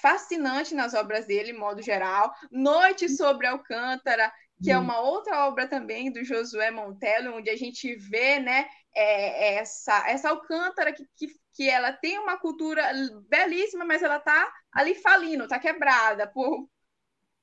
fascinante 0.00 0.74
nas 0.74 0.94
obras 0.94 1.26
dele, 1.26 1.50
em 1.50 1.58
modo 1.58 1.82
geral. 1.82 2.32
Noite 2.50 3.08
sobre 3.08 3.46
Alcântara, 3.46 4.32
que 4.62 4.70
é 4.70 4.78
uma 4.78 5.00
outra 5.00 5.46
obra 5.46 5.68
também 5.68 6.10
do 6.10 6.24
Josué 6.24 6.70
Montello, 6.70 7.36
onde 7.36 7.50
a 7.50 7.56
gente 7.56 7.94
vê 7.96 8.38
né, 8.38 8.66
é, 8.94 9.56
essa, 9.56 10.08
essa 10.08 10.30
Alcântara 10.30 10.92
que, 10.92 11.04
que, 11.16 11.28
que 11.54 11.68
ela 11.68 11.92
tem 11.92 12.18
uma 12.18 12.38
cultura 12.38 12.82
belíssima, 13.28 13.84
mas 13.84 14.02
ela 14.02 14.16
está 14.16 14.50
ali 14.72 14.94
falindo, 14.94 15.44
está 15.44 15.58
quebrada 15.58 16.26
por, 16.26 16.66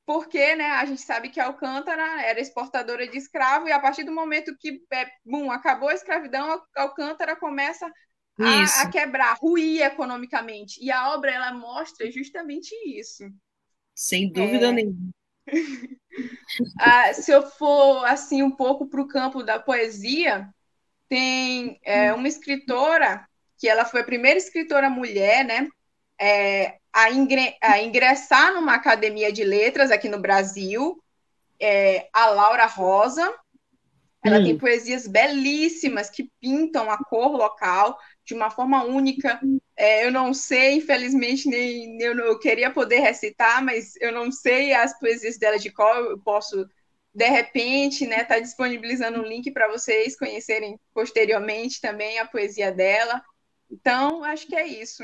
porque 0.06 0.56
né, 0.56 0.72
a 0.72 0.86
gente 0.86 1.02
sabe 1.02 1.30
que 1.30 1.40
Alcântara 1.40 2.22
era 2.24 2.40
exportadora 2.40 3.08
de 3.08 3.18
escravo, 3.18 3.68
e 3.68 3.72
a 3.72 3.80
partir 3.80 4.04
do 4.04 4.12
momento 4.12 4.56
que 4.60 4.84
é, 4.92 5.08
bum, 5.24 5.52
acabou 5.52 5.90
a 5.90 5.94
escravidão, 5.94 6.62
Alcântara 6.76 7.36
começa 7.36 7.86
a, 8.40 8.82
a, 8.82 8.90
quebrar, 8.90 9.38
ruir 9.40 9.82
economicamente. 9.82 10.84
E 10.84 10.92
a 10.92 11.14
obra 11.14 11.32
ela 11.32 11.54
mostra 11.54 12.12
justamente 12.12 12.74
isso. 12.88 13.24
Sem 13.94 14.32
dúvida 14.32 14.68
é... 14.68 14.72
nenhuma. 14.72 15.12
ah, 16.80 17.14
se 17.14 17.32
eu 17.32 17.44
for 17.44 18.06
assim 18.06 18.44
um 18.44 18.52
pouco 18.52 18.88
para 18.88 19.02
o 19.02 19.08
campo 19.08 19.44
da 19.44 19.60
poesia, 19.60 20.50
tem 21.08 21.80
é, 21.84 22.14
uma 22.14 22.28
escritora 22.28 23.28
que 23.58 23.68
ela 23.68 23.86
foi 23.86 24.02
a 24.02 24.06
primeira 24.06 24.38
escritora 24.38 24.90
mulher, 24.90 25.46
né? 25.46 25.68
É, 26.20 26.78
a, 26.92 27.12
ingre 27.12 27.56
a, 27.62 27.82
ingressar 27.82 28.54
numa 28.54 28.76
academia 28.76 29.32
de 29.32 29.44
letras 29.44 29.92
aqui 29.92 30.10
no 30.10 30.20
Brasil, 30.20 31.02
é, 31.60 32.08
a 32.14 32.28
Laura 32.28 32.66
Rosa. 32.66 33.34
Ela 34.24 34.40
hum. 34.40 34.44
tem 34.44 34.58
poesias 34.58 35.06
belíssimas 35.06 36.10
que 36.10 36.32
pintam 36.40 36.90
a 36.90 36.98
cor 36.98 37.32
local 37.32 37.98
de 38.26 38.34
uma 38.34 38.50
forma 38.50 38.84
única. 38.84 39.40
É, 39.76 40.06
eu 40.06 40.12
não 40.12 40.34
sei, 40.34 40.76
infelizmente, 40.76 41.48
nem 41.50 42.02
eu, 42.02 42.18
eu 42.18 42.40
queria 42.40 42.72
poder 42.72 43.00
recitar, 43.00 43.64
mas 43.64 43.96
eu 44.00 44.12
não 44.12 44.32
sei 44.32 44.74
as 44.74 44.98
poesias 45.00 45.38
dela 45.38 45.58
de 45.58 45.72
qual 45.72 45.96
eu 46.06 46.20
posso 46.20 46.68
de 47.14 47.30
repente, 47.30 48.08
né, 48.08 48.24
tá 48.24 48.40
disponibilizando 48.40 49.22
um 49.22 49.28
link 49.28 49.52
para 49.52 49.70
vocês 49.70 50.18
conhecerem 50.18 50.80
posteriormente 50.94 51.80
também 51.80 52.18
a 52.18 52.26
poesia 52.26 52.72
dela. 52.72 53.22
Então, 53.70 54.24
acho 54.24 54.48
que 54.48 54.56
é 54.56 54.66
isso. 54.66 55.04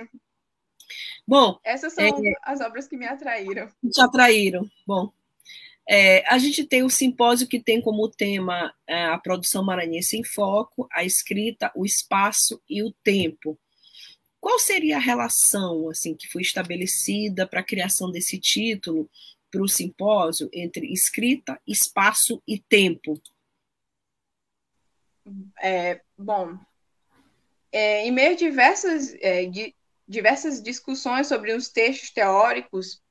Bom, 1.27 1.59
essas 1.63 1.93
são 1.93 2.03
é, 2.03 2.11
as 2.41 2.61
obras 2.61 2.87
que 2.87 2.97
me 2.97 3.05
atraíram. 3.05 3.69
Te 3.91 4.01
atraíram. 4.01 4.67
Bom, 4.87 5.13
é, 5.91 6.23
a 6.31 6.37
gente 6.37 6.63
tem 6.63 6.83
o 6.83 6.89
simpósio 6.89 7.47
que 7.47 7.59
tem 7.59 7.81
como 7.81 8.07
tema 8.07 8.71
é, 8.85 9.05
a 9.05 9.17
produção 9.17 9.65
maranhense 9.65 10.15
em 10.15 10.23
foco, 10.23 10.87
a 10.91 11.03
escrita, 11.03 11.71
o 11.75 11.83
espaço 11.83 12.61
e 12.69 12.83
o 12.83 12.93
tempo. 13.03 13.59
Qual 14.39 14.59
seria 14.59 14.97
a 14.97 15.01
relação 15.01 15.89
assim 15.89 16.13
que 16.15 16.27
foi 16.27 16.43
estabelecida 16.43 17.47
para 17.47 17.61
a 17.61 17.65
criação 17.65 18.11
desse 18.11 18.37
título 18.37 19.09
para 19.49 19.63
o 19.63 19.67
simpósio 19.67 20.47
entre 20.53 20.93
escrita, 20.93 21.59
espaço 21.65 22.39
e 22.47 22.59
tempo? 22.59 23.19
É, 25.59 26.01
bom, 26.15 26.55
é, 27.71 28.05
em 28.05 28.11
meio 28.11 28.33
a 28.33 28.35
diversas, 28.35 29.15
é, 29.21 29.47
de, 29.47 29.75
diversas 30.07 30.61
discussões 30.61 31.25
sobre 31.25 31.51
os 31.51 31.67
textos 31.67 32.11
teóricos, 32.11 33.01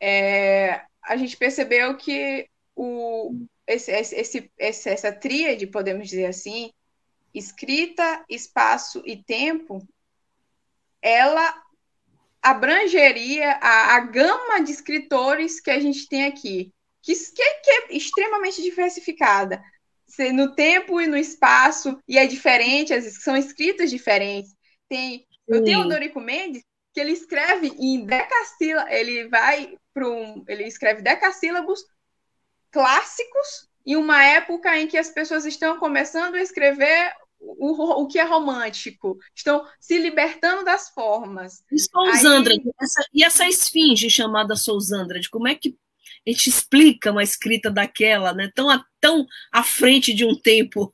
é, 0.00 0.87
a 1.08 1.16
gente 1.16 1.36
percebeu 1.36 1.96
que 1.96 2.46
o, 2.76 3.34
esse, 3.66 3.90
esse, 3.90 4.50
esse, 4.58 4.88
essa 4.88 5.10
tríade, 5.10 5.66
podemos 5.66 6.08
dizer 6.08 6.26
assim, 6.26 6.70
escrita, 7.34 8.24
espaço 8.28 9.02
e 9.06 9.16
tempo, 9.16 9.86
ela 11.00 11.62
abrangeria 12.42 13.52
a, 13.52 13.96
a 13.96 14.00
gama 14.00 14.60
de 14.60 14.70
escritores 14.70 15.60
que 15.60 15.70
a 15.70 15.80
gente 15.80 16.06
tem 16.08 16.26
aqui, 16.26 16.72
que, 17.02 17.14
que, 17.14 17.70
é 17.70 17.96
extremamente 17.96 18.62
diversificada 18.62 19.62
no 20.34 20.54
tempo 20.54 21.00
e 21.00 21.06
no 21.06 21.16
espaço, 21.16 21.98
e 22.06 22.18
é 22.18 22.26
diferente, 22.26 22.92
as, 22.92 23.22
são 23.22 23.36
escritas 23.36 23.90
diferentes. 23.90 24.54
Tem, 24.88 25.26
eu 25.46 25.64
tenho 25.64 25.80
o 25.80 25.88
Dorico 25.88 26.20
Mendes, 26.20 26.62
que 26.98 27.02
ele 27.02 27.12
escreve 27.12 27.68
em 27.78 28.04
decassílabos, 28.04 28.92
ele 28.92 29.28
vai 29.28 29.78
para 29.94 30.08
um, 30.08 30.44
ele 30.48 30.66
escreve 30.66 31.00
decassílabos 31.00 31.84
clássicos 32.72 33.68
em 33.86 33.94
uma 33.94 34.24
época 34.24 34.76
em 34.76 34.88
que 34.88 34.98
as 34.98 35.08
pessoas 35.08 35.46
estão 35.46 35.78
começando 35.78 36.34
a 36.34 36.40
escrever 36.40 37.12
o, 37.38 38.02
o 38.02 38.08
que 38.08 38.18
é 38.18 38.24
romântico, 38.24 39.16
estão 39.32 39.64
se 39.78 39.96
libertando 39.96 40.64
das 40.64 40.90
formas. 40.90 41.62
E 41.70 41.78
Sousandra, 41.78 42.52
Aí... 42.52 42.60
essa, 42.82 43.04
e 43.14 43.22
essa 43.22 43.48
esfinge 43.48 44.10
chamada 44.10 44.56
Sousandra, 44.56 45.20
de 45.20 45.30
como 45.30 45.46
é 45.46 45.54
que 45.54 45.78
a 46.26 46.30
gente 46.30 46.48
explica 46.48 47.12
uma 47.12 47.22
escrita 47.22 47.70
daquela, 47.70 48.34
né? 48.34 48.50
Tão, 48.56 48.68
a, 48.68 48.84
tão 49.00 49.24
à 49.52 49.62
frente 49.62 50.12
de 50.12 50.24
um 50.24 50.34
tempo. 50.34 50.92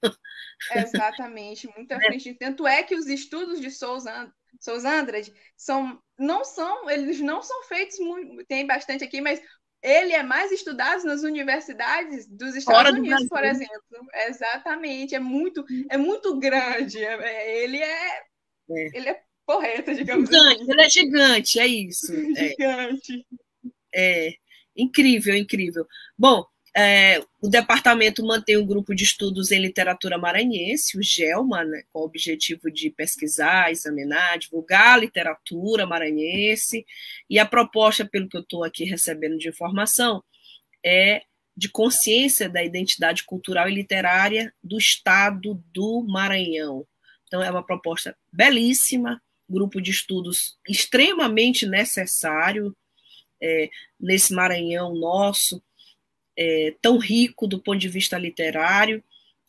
Exatamente, 0.70 1.66
muito 1.74 1.92
à 1.92 1.96
é. 1.96 2.04
frente. 2.04 2.34
Tanto 2.34 2.66
é 2.66 2.82
que 2.82 2.94
os 2.94 3.06
estudos 3.06 3.58
de 3.58 3.70
Souza, 3.70 4.30
Souza 4.60 4.90
Andrade 4.90 5.32
são, 5.56 5.98
não 6.18 6.44
são, 6.44 6.88
eles 6.90 7.20
não 7.20 7.42
são 7.42 7.62
feitos 7.64 7.98
muito, 7.98 8.44
tem 8.46 8.66
bastante 8.66 9.04
aqui, 9.04 9.20
mas 9.20 9.40
ele 9.82 10.14
é 10.14 10.22
mais 10.22 10.50
estudado 10.50 11.04
nas 11.04 11.22
universidades 11.22 12.26
dos 12.26 12.56
Estados 12.56 12.82
Fora 12.82 12.98
Unidos, 12.98 13.28
por 13.28 13.44
exemplo. 13.44 13.82
Exatamente, 14.28 15.14
é 15.14 15.20
muito, 15.20 15.62
é 15.90 15.98
muito 15.98 16.38
grande. 16.38 17.04
É, 17.04 17.12
é 17.12 17.62
ele 17.62 17.76
é, 17.76 18.18
é. 18.70 18.88
ele 18.94 19.08
é 19.10 19.22
porreta, 19.46 19.94
digamos 19.94 20.30
gigante, 20.30 20.62
assim. 20.62 20.70
Ele 20.72 20.80
é 20.80 20.88
gigante, 20.88 21.60
é 21.60 21.66
isso. 21.66 22.06
gigante. 22.34 23.26
É, 23.94 24.28
é 24.28 24.34
incrível, 24.74 25.36
incrível. 25.36 25.86
Bom, 26.16 26.46
é, 26.76 27.20
o 27.40 27.48
departamento 27.48 28.24
mantém 28.26 28.56
um 28.56 28.66
grupo 28.66 28.94
de 28.94 29.04
estudos 29.04 29.52
em 29.52 29.60
literatura 29.60 30.18
maranhense, 30.18 30.98
o 30.98 31.02
GELMA, 31.02 31.64
né, 31.64 31.84
com 31.92 32.00
o 32.00 32.04
objetivo 32.04 32.68
de 32.70 32.90
pesquisar, 32.90 33.70
examinar, 33.70 34.38
divulgar 34.38 34.94
a 34.94 34.96
literatura 34.96 35.86
maranhense, 35.86 36.84
e 37.30 37.38
a 37.38 37.46
proposta, 37.46 38.04
pelo 38.04 38.28
que 38.28 38.36
eu 38.36 38.40
estou 38.40 38.64
aqui 38.64 38.84
recebendo 38.84 39.38
de 39.38 39.48
informação, 39.48 40.22
é 40.84 41.22
de 41.56 41.68
consciência 41.68 42.48
da 42.48 42.64
identidade 42.64 43.22
cultural 43.22 43.68
e 43.68 43.74
literária 43.74 44.52
do 44.62 44.76
Estado 44.76 45.62
do 45.72 46.04
Maranhão. 46.08 46.84
Então, 47.26 47.40
é 47.40 47.50
uma 47.50 47.64
proposta 47.64 48.16
belíssima, 48.32 49.22
grupo 49.48 49.80
de 49.80 49.92
estudos 49.92 50.58
extremamente 50.68 51.66
necessário 51.66 52.76
é, 53.40 53.70
nesse 54.00 54.32
Maranhão 54.32 54.94
nosso, 54.94 55.62
é, 56.36 56.74
tão 56.80 56.98
rico 56.98 57.46
do 57.46 57.60
ponto 57.60 57.78
de 57.78 57.88
vista 57.88 58.18
literário, 58.18 59.02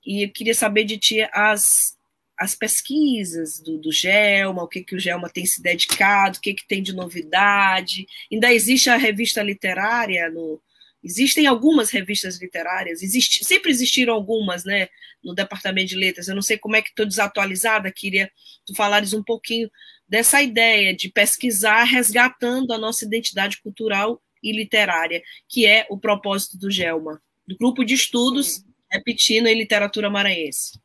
e 0.05 0.23
eu 0.23 0.29
queria 0.29 0.53
saber 0.53 0.83
de 0.83 0.97
ti 0.97 1.27
as, 1.33 1.97
as 2.37 2.53
pesquisas 2.53 3.59
do, 3.59 3.77
do 3.77 3.91
Gelma, 3.91 4.63
o 4.63 4.67
que, 4.67 4.83
que 4.83 4.95
o 4.95 4.99
Gelma 4.99 5.29
tem 5.29 5.45
se 5.45 5.61
dedicado, 5.61 6.37
o 6.37 6.41
que, 6.41 6.53
que 6.53 6.67
tem 6.67 6.83
de 6.83 6.93
novidade. 6.93 8.05
Ainda 8.31 8.53
existe 8.53 8.89
a 8.89 8.97
revista 8.97 9.41
literária 9.41 10.29
no. 10.29 10.61
Existem 11.03 11.45
algumas 11.45 11.91
revistas 11.91 12.41
literárias, 12.41 13.03
existe, 13.03 13.45
sempre 13.45 13.69
existiram 13.69 14.11
algumas, 14.11 14.65
né, 14.65 14.89
no 15.23 15.35
departamento 15.35 15.89
de 15.89 15.95
letras. 15.95 16.27
Eu 16.27 16.33
não 16.33 16.41
sei 16.41 16.57
como 16.57 16.75
é 16.75 16.81
que 16.81 16.89
estou 16.89 17.05
desatualizada, 17.05 17.91
queria 17.91 18.31
tu 18.65 18.73
falares 18.73 19.13
um 19.13 19.21
pouquinho 19.21 19.69
dessa 20.07 20.41
ideia 20.41 20.95
de 20.95 21.09
pesquisar, 21.09 21.83
resgatando 21.83 22.73
a 22.73 22.77
nossa 22.79 23.05
identidade 23.05 23.61
cultural 23.61 24.19
e 24.45 24.55
literária, 24.55 25.23
que 25.49 25.65
é 25.65 25.87
o 25.89 25.97
propósito 25.97 26.57
do 26.57 26.69
GELMA, 26.69 27.19
do 27.47 27.57
grupo 27.57 27.83
de 27.83 27.95
estudos 27.95 28.63
repetindo 28.91 29.47
em 29.47 29.57
literatura 29.57 30.09
maranhense. 30.09 30.79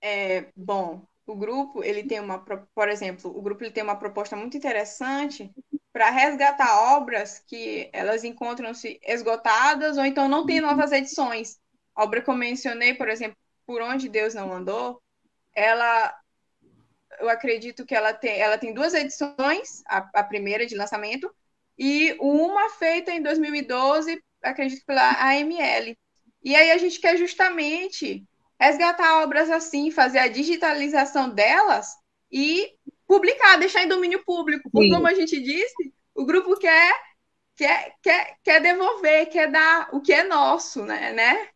É, 0.00 0.46
bom, 0.54 1.06
o 1.26 1.34
grupo 1.34 1.82
ele 1.82 2.04
tem 2.04 2.20
uma, 2.20 2.38
por 2.38 2.88
exemplo, 2.88 3.36
o 3.36 3.42
grupo 3.42 3.64
ele 3.64 3.72
tem 3.72 3.82
uma 3.82 3.96
proposta 3.96 4.36
muito 4.36 4.56
interessante 4.56 5.50
para 5.92 6.10
resgatar 6.10 6.96
obras 6.96 7.38
que 7.46 7.88
elas 7.92 8.24
encontram-se 8.24 9.00
esgotadas 9.02 9.96
ou 9.96 10.04
então 10.04 10.28
não 10.28 10.46
tem 10.46 10.60
novas 10.60 10.92
edições. 10.92 11.58
A 11.94 12.04
obra 12.04 12.20
que 12.20 12.30
eu 12.30 12.34
mencionei, 12.34 12.94
por 12.94 13.08
exemplo, 13.08 13.36
Por 13.66 13.80
Onde 13.80 14.08
Deus 14.08 14.34
Não 14.34 14.52
Andou, 14.52 15.00
ela 15.54 16.14
eu 17.20 17.28
acredito 17.28 17.86
que 17.86 17.94
ela 17.94 18.12
tem, 18.12 18.40
ela 18.40 18.58
tem 18.58 18.74
duas 18.74 18.92
edições, 18.92 19.82
a, 19.86 19.98
a 20.14 20.24
primeira 20.24 20.66
de 20.66 20.76
lançamento, 20.76 21.32
e 21.78 22.16
uma 22.20 22.70
feita 22.70 23.10
em 23.10 23.22
2012, 23.22 24.22
acredito 24.42 24.84
pela 24.86 25.10
AML. 25.10 25.96
E 26.42 26.54
aí 26.54 26.70
a 26.70 26.78
gente 26.78 27.00
quer 27.00 27.16
justamente 27.16 28.24
resgatar 28.60 29.22
obras 29.22 29.50
assim, 29.50 29.90
fazer 29.90 30.18
a 30.18 30.28
digitalização 30.28 31.28
delas 31.28 31.88
e 32.30 32.72
publicar, 33.06 33.56
deixar 33.56 33.82
em 33.82 33.88
domínio 33.88 34.24
público. 34.24 34.70
Porque, 34.70 34.90
como 34.90 35.06
a 35.06 35.14
gente 35.14 35.40
disse, 35.40 35.92
o 36.14 36.24
grupo 36.24 36.56
quer, 36.58 36.94
quer, 37.56 37.94
quer, 38.02 38.36
quer 38.42 38.60
devolver, 38.60 39.28
quer 39.30 39.50
dar 39.50 39.88
o 39.92 40.00
que 40.00 40.12
é 40.12 40.22
nosso, 40.22 40.84
né? 40.84 41.12
né? 41.12 41.48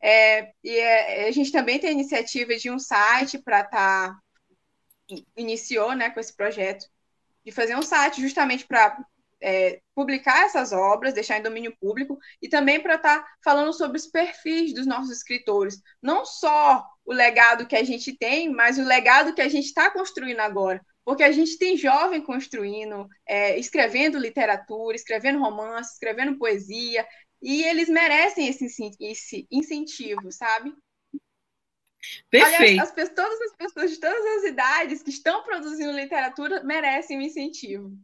É, 0.00 0.52
e 0.62 0.76
é, 0.76 1.28
a 1.28 1.32
gente 1.32 1.50
também 1.50 1.78
tem 1.78 1.90
a 1.90 1.94
iniciativa 1.94 2.54
de 2.56 2.70
um 2.70 2.78
site 2.78 3.38
para 3.38 3.60
estar. 3.60 4.10
Tá, 4.10 4.20
iniciou 5.36 5.94
né, 5.94 6.10
com 6.10 6.18
esse 6.18 6.34
projeto 6.34 6.84
de 7.44 7.52
fazer 7.52 7.76
um 7.76 7.82
site 7.82 8.20
justamente 8.20 8.66
para 8.66 8.98
é, 9.40 9.80
publicar 9.94 10.44
essas 10.44 10.72
obras, 10.72 11.14
deixar 11.14 11.38
em 11.38 11.42
domínio 11.42 11.76
público, 11.78 12.18
e 12.40 12.48
também 12.48 12.80
para 12.80 12.96
estar 12.96 13.20
tá 13.20 13.28
falando 13.42 13.72
sobre 13.72 13.98
os 13.98 14.06
perfis 14.06 14.74
dos 14.74 14.86
nossos 14.86 15.10
escritores. 15.10 15.80
Não 16.02 16.24
só 16.24 16.84
o 17.04 17.12
legado 17.12 17.66
que 17.66 17.76
a 17.76 17.84
gente 17.84 18.16
tem, 18.16 18.50
mas 18.50 18.78
o 18.78 18.84
legado 18.84 19.34
que 19.34 19.42
a 19.42 19.48
gente 19.48 19.66
está 19.66 19.90
construindo 19.90 20.40
agora. 20.40 20.80
Porque 21.04 21.22
a 21.22 21.30
gente 21.30 21.56
tem 21.56 21.76
jovem 21.76 22.20
construindo, 22.20 23.06
é, 23.24 23.56
escrevendo 23.58 24.18
literatura, 24.18 24.96
escrevendo 24.96 25.38
romance, 25.38 25.92
escrevendo 25.92 26.36
poesia, 26.36 27.06
e 27.40 27.62
eles 27.62 27.88
merecem 27.88 28.48
esse, 28.48 28.66
esse 28.98 29.46
incentivo, 29.50 30.32
sabe? 30.32 30.74
Perfeito. 32.30 32.62
Aliás, 32.62 32.92
as, 32.98 33.08
todas 33.10 33.40
as 33.40 33.56
pessoas 33.56 33.90
de 33.90 34.00
todas 34.00 34.24
as 34.38 34.44
idades 34.44 35.02
que 35.02 35.10
estão 35.10 35.42
produzindo 35.44 35.92
literatura 35.92 36.62
merecem 36.62 37.18
um 37.18 37.22
incentivo. 37.22 37.96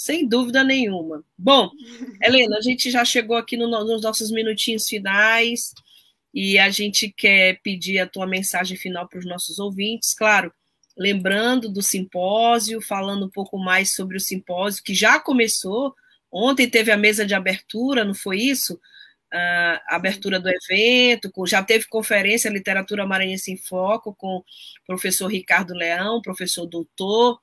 Sem 0.00 0.26
dúvida 0.26 0.64
nenhuma. 0.64 1.22
Bom, 1.36 1.70
Helena, 2.24 2.56
a 2.56 2.60
gente 2.62 2.90
já 2.90 3.04
chegou 3.04 3.36
aqui 3.36 3.54
no, 3.54 3.68
nos 3.68 4.00
nossos 4.00 4.30
minutinhos 4.30 4.88
finais 4.88 5.74
e 6.32 6.58
a 6.58 6.70
gente 6.70 7.12
quer 7.14 7.60
pedir 7.62 7.98
a 7.98 8.06
tua 8.06 8.26
mensagem 8.26 8.78
final 8.78 9.06
para 9.06 9.18
os 9.18 9.26
nossos 9.26 9.58
ouvintes. 9.58 10.14
Claro, 10.14 10.50
lembrando 10.96 11.68
do 11.68 11.82
simpósio, 11.82 12.80
falando 12.80 13.26
um 13.26 13.30
pouco 13.30 13.58
mais 13.58 13.94
sobre 13.94 14.16
o 14.16 14.20
simpósio 14.20 14.82
que 14.82 14.94
já 14.94 15.20
começou. 15.20 15.94
Ontem 16.32 16.66
teve 16.66 16.90
a 16.90 16.96
mesa 16.96 17.26
de 17.26 17.34
abertura, 17.34 18.02
não 18.02 18.14
foi 18.14 18.38
isso? 18.38 18.80
a 19.32 19.94
abertura 19.94 20.40
do 20.40 20.48
evento, 20.48 21.30
já 21.46 21.62
teve 21.62 21.86
conferência 21.86 22.48
Literatura 22.48 23.06
Maranhense 23.06 23.52
em 23.52 23.56
Foco 23.56 24.12
com 24.12 24.38
o 24.38 24.44
professor 24.84 25.28
Ricardo 25.28 25.72
Leão, 25.72 26.20
professor 26.20 26.66
doutor, 26.66 27.38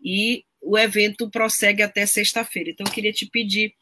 e 0.00 0.44
o 0.64 0.78
evento 0.78 1.30
prossegue 1.30 1.82
até 1.82 2.06
sexta-feira. 2.06 2.70
Então, 2.70 2.86
eu 2.86 2.92
queria 2.92 3.12
te 3.12 3.26
pedir 3.26 3.74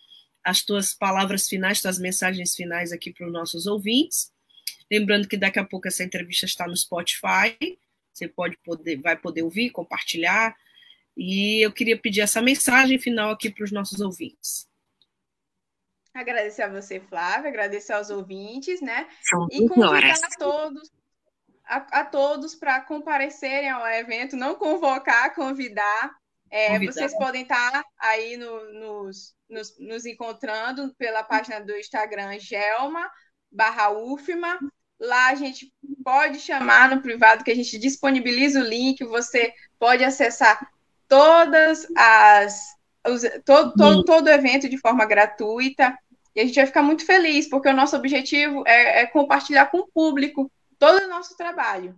as 0.45 0.63
tuas 0.63 0.95
palavras 0.95 1.47
finais, 1.47 1.81
tuas 1.81 1.99
mensagens 1.99 2.55
finais 2.55 2.93
aqui 2.93 3.13
para 3.13 3.27
os 3.27 3.33
nossos 3.33 3.67
ouvintes. 3.67 4.33
Lembrando 4.91 5.29
que 5.29 5.37
daqui 5.37 5.59
a 5.59 5.65
pouco 5.65 5.89
essa 5.89 6.03
entrevista 6.03 6.45
está 6.45 6.67
no 6.67 6.77
Spotify, 6.77 7.57
você 8.13 8.29
pode 8.29 8.59
poder, 8.59 9.01
vai 9.01 9.17
poder 9.17 9.43
ouvir, 9.43 9.71
compartilhar. 9.71 10.55
E 11.17 11.65
eu 11.65 11.73
queria 11.73 11.97
pedir 11.97 12.21
essa 12.21 12.43
mensagem 12.43 12.99
final 12.99 13.31
aqui 13.31 13.51
para 13.51 13.65
os 13.65 13.73
nossos 13.73 14.01
ouvintes. 14.01 14.69
Agradecer 16.13 16.63
a 16.63 16.69
você, 16.69 17.01
Flávia, 17.01 17.49
agradecer 17.49 17.93
aos 17.93 18.11
ouvintes, 18.11 18.83
né? 18.83 19.09
São 19.23 19.47
e 19.51 19.67
convidar 19.67 19.89
horas. 19.89 20.23
a 20.23 20.29
todos 20.39 20.91
a, 21.65 22.01
a 22.01 22.05
todos 22.05 22.55
para 22.55 22.81
comparecerem 22.83 23.71
ao 23.71 23.87
evento, 23.87 24.37
não 24.37 24.55
convocar, 24.55 25.35
convidar. 25.35 26.15
É, 26.53 26.79
vocês 26.79 27.17
podem 27.17 27.45
estar 27.45 27.83
aí 27.99 28.37
no, 28.37 28.73
nos, 28.75 29.35
nos, 29.49 29.75
nos, 29.79 30.05
encontrando 30.05 30.95
pela 30.99 31.23
página 31.23 31.59
do 31.61 31.75
Instagram 31.75 32.39
Gelma 32.39 33.11
barra 33.51 33.91
UFMA. 33.91 34.59
Lá 35.01 35.31
a 35.31 35.35
gente 35.35 35.73
pode 36.05 36.39
chamar 36.41 36.91
no 36.91 37.01
privado 37.01 37.43
que 37.43 37.51
a 37.51 37.55
gente 37.55 37.79
disponibiliza 37.79 38.61
o 38.61 38.65
link, 38.65 39.03
você 39.03 39.55
pode 39.79 40.05
acessar 40.05 40.71
todas 41.09 41.87
as 41.97 42.77
os, 43.09 43.23
todo, 43.47 43.73
todo, 43.73 44.05
todo 44.05 44.27
o 44.27 44.31
evento 44.31 44.69
de 44.69 44.77
forma 44.77 45.07
gratuita. 45.07 45.97
E 46.37 46.41
a 46.41 46.45
gente 46.45 46.57
vai 46.57 46.67
ficar 46.67 46.83
muito 46.83 47.07
feliz, 47.07 47.49
porque 47.49 47.71
o 47.71 47.75
nosso 47.75 47.97
objetivo 47.97 48.63
é, 48.67 49.01
é 49.01 49.07
compartilhar 49.07 49.67
com 49.71 49.79
o 49.79 49.89
público 49.89 50.53
todo 50.79 51.03
o 51.03 51.09
nosso 51.09 51.35
trabalho. 51.35 51.97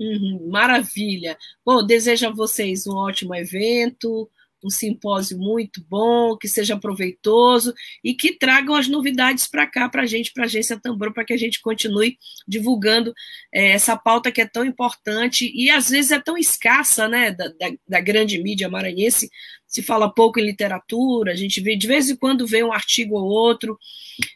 Uhum, 0.00 0.48
maravilha. 0.50 1.36
Bom, 1.62 1.84
desejo 1.84 2.26
a 2.26 2.32
vocês 2.32 2.86
um 2.86 2.96
ótimo 2.96 3.34
evento, 3.34 4.30
um 4.64 4.70
simpósio 4.70 5.38
muito 5.38 5.84
bom, 5.90 6.38
que 6.38 6.48
seja 6.48 6.74
proveitoso 6.78 7.74
e 8.02 8.14
que 8.14 8.32
tragam 8.32 8.74
as 8.74 8.88
novidades 8.88 9.46
para 9.46 9.66
cá, 9.66 9.90
para 9.90 10.02
a 10.02 10.06
gente, 10.06 10.32
para 10.32 10.44
a 10.44 10.46
Agência 10.46 10.80
Tambor, 10.80 11.12
para 11.12 11.24
que 11.24 11.34
a 11.34 11.36
gente 11.36 11.60
continue 11.60 12.16
divulgando 12.48 13.12
é, 13.52 13.72
essa 13.72 13.94
pauta 13.94 14.32
que 14.32 14.40
é 14.40 14.46
tão 14.46 14.64
importante 14.64 15.52
e 15.54 15.68
às 15.68 15.90
vezes 15.90 16.12
é 16.12 16.18
tão 16.18 16.38
escassa, 16.38 17.06
né, 17.06 17.30
da, 17.30 17.48
da, 17.48 17.70
da, 17.86 18.00
grande 18.00 18.42
mídia 18.42 18.70
maranhense. 18.70 19.30
Se 19.66 19.82
fala 19.82 20.12
pouco 20.12 20.40
em 20.40 20.44
literatura, 20.44 21.32
a 21.32 21.36
gente 21.36 21.60
vê, 21.60 21.76
de 21.76 21.86
vez 21.86 22.08
em 22.08 22.16
quando 22.16 22.46
vê 22.46 22.64
um 22.64 22.72
artigo 22.72 23.16
ou 23.16 23.26
outro, 23.26 23.78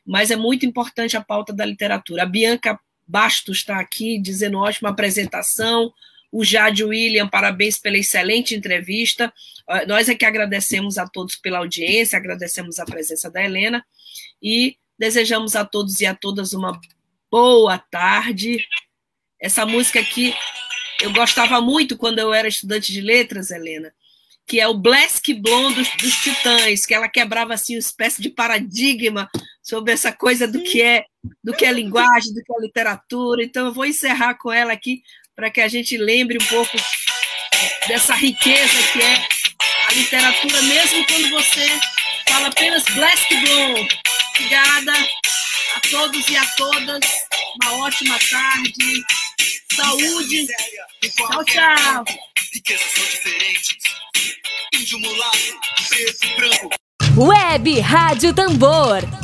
mas 0.07 0.31
é 0.31 0.37
muito 0.37 0.67
importante 0.67 1.17
a 1.17 1.25
pauta 1.25 1.55
da 1.55 1.65
literatura. 1.65 2.23
A 2.23 2.27
Bianca 2.27 2.79
Bastos 3.07 3.59
está 3.59 3.79
aqui 3.79 4.19
dizendo 4.19 4.59
ótima 4.59 4.91
apresentação, 4.91 5.93
o 6.33 6.45
Jade 6.45 6.83
William, 6.83 7.29
parabéns 7.29 7.79
pela 7.79 7.97
excelente 7.97 8.55
entrevista. 8.55 9.33
Ah, 9.69 9.87
nós 9.87 10.09
é 10.09 10.15
que 10.15 10.25
agradecemos 10.25 10.99
a 10.99 11.07
todos 11.07 11.37
pela 11.37 11.59
audiência, 11.59 12.17
agradecemos 12.17 12.79
a 12.79 12.85
presença 12.85 13.31
da 13.31 13.43
Helena 13.43 13.85
e 14.43 14.77
desejamos 14.99 15.55
a 15.55 15.65
todos 15.65 16.01
e 16.01 16.07
a 16.07 16.15
todas 16.15 16.53
uma 16.53 16.81
boa 17.31 17.79
tarde. 17.79 18.67
Essa 19.41 19.65
música 19.65 20.01
aqui 20.01 20.35
eu 21.01 21.13
gostava 21.13 21.61
muito 21.61 21.97
quando 21.97 22.19
eu 22.19 22.33
era 22.33 22.49
estudante 22.49 22.93
de 22.93 23.01
letras, 23.01 23.51
Helena, 23.51 23.93
que 24.47 24.61
é 24.61 24.67
o 24.67 24.75
Blask 24.75 25.25
Blonde 25.41 25.77
dos, 25.77 25.91
dos 25.97 26.15
Titãs, 26.17 26.87
que 26.87 26.95
ela 26.95 27.09
quebrava 27.09 27.55
assim 27.55 27.75
uma 27.75 27.81
espécie 27.81 28.23
de 28.23 28.31
paradigma 28.31 29.29
sobre 29.65 29.95
essa 29.95 30.13
coisa 30.13 30.47
do 30.47 30.63
que 30.63 30.83
é 30.83 31.07
do 31.43 31.55
que 31.55 31.65
é 31.65 31.73
linguagem, 31.73 32.35
do 32.35 32.45
que 32.45 32.53
é 32.53 32.61
literatura. 32.61 33.43
Então 33.43 33.67
eu 33.67 33.73
vou 33.73 33.87
encerrar 33.87 34.35
com 34.35 34.53
ela 34.53 34.75
aqui 34.75 35.03
para 35.35 35.51
que 35.51 35.63
a 35.63 35.69
gente 35.69 35.97
lembre 35.97 36.37
um 36.41 36.47
pouco 36.47 36.77
dessa 37.89 38.15
riqueza 38.15 38.83
que 38.93 39.01
é 39.01 39.27
a 39.89 39.93
literatura, 39.95 40.63
mesmo 40.63 41.07
quando 41.07 41.31
você 41.31 41.67
fala 42.29 42.49
apenas 42.49 42.85
Black 42.85 43.37
Blonde. 43.37 43.99
Obrigada 44.35 44.93
a 45.77 45.81
todos 45.91 46.29
e 46.29 46.37
a 46.37 46.45
todas. 46.57 47.05
Uma 47.63 47.87
ótima 47.87 48.19
tarde. 48.31 49.05
Saúde. 49.73 50.47
Tchau, 51.01 51.45
tchau. 51.45 52.05
Web 57.17 57.81
Rádio 57.81 58.35
Tambor. 58.35 59.24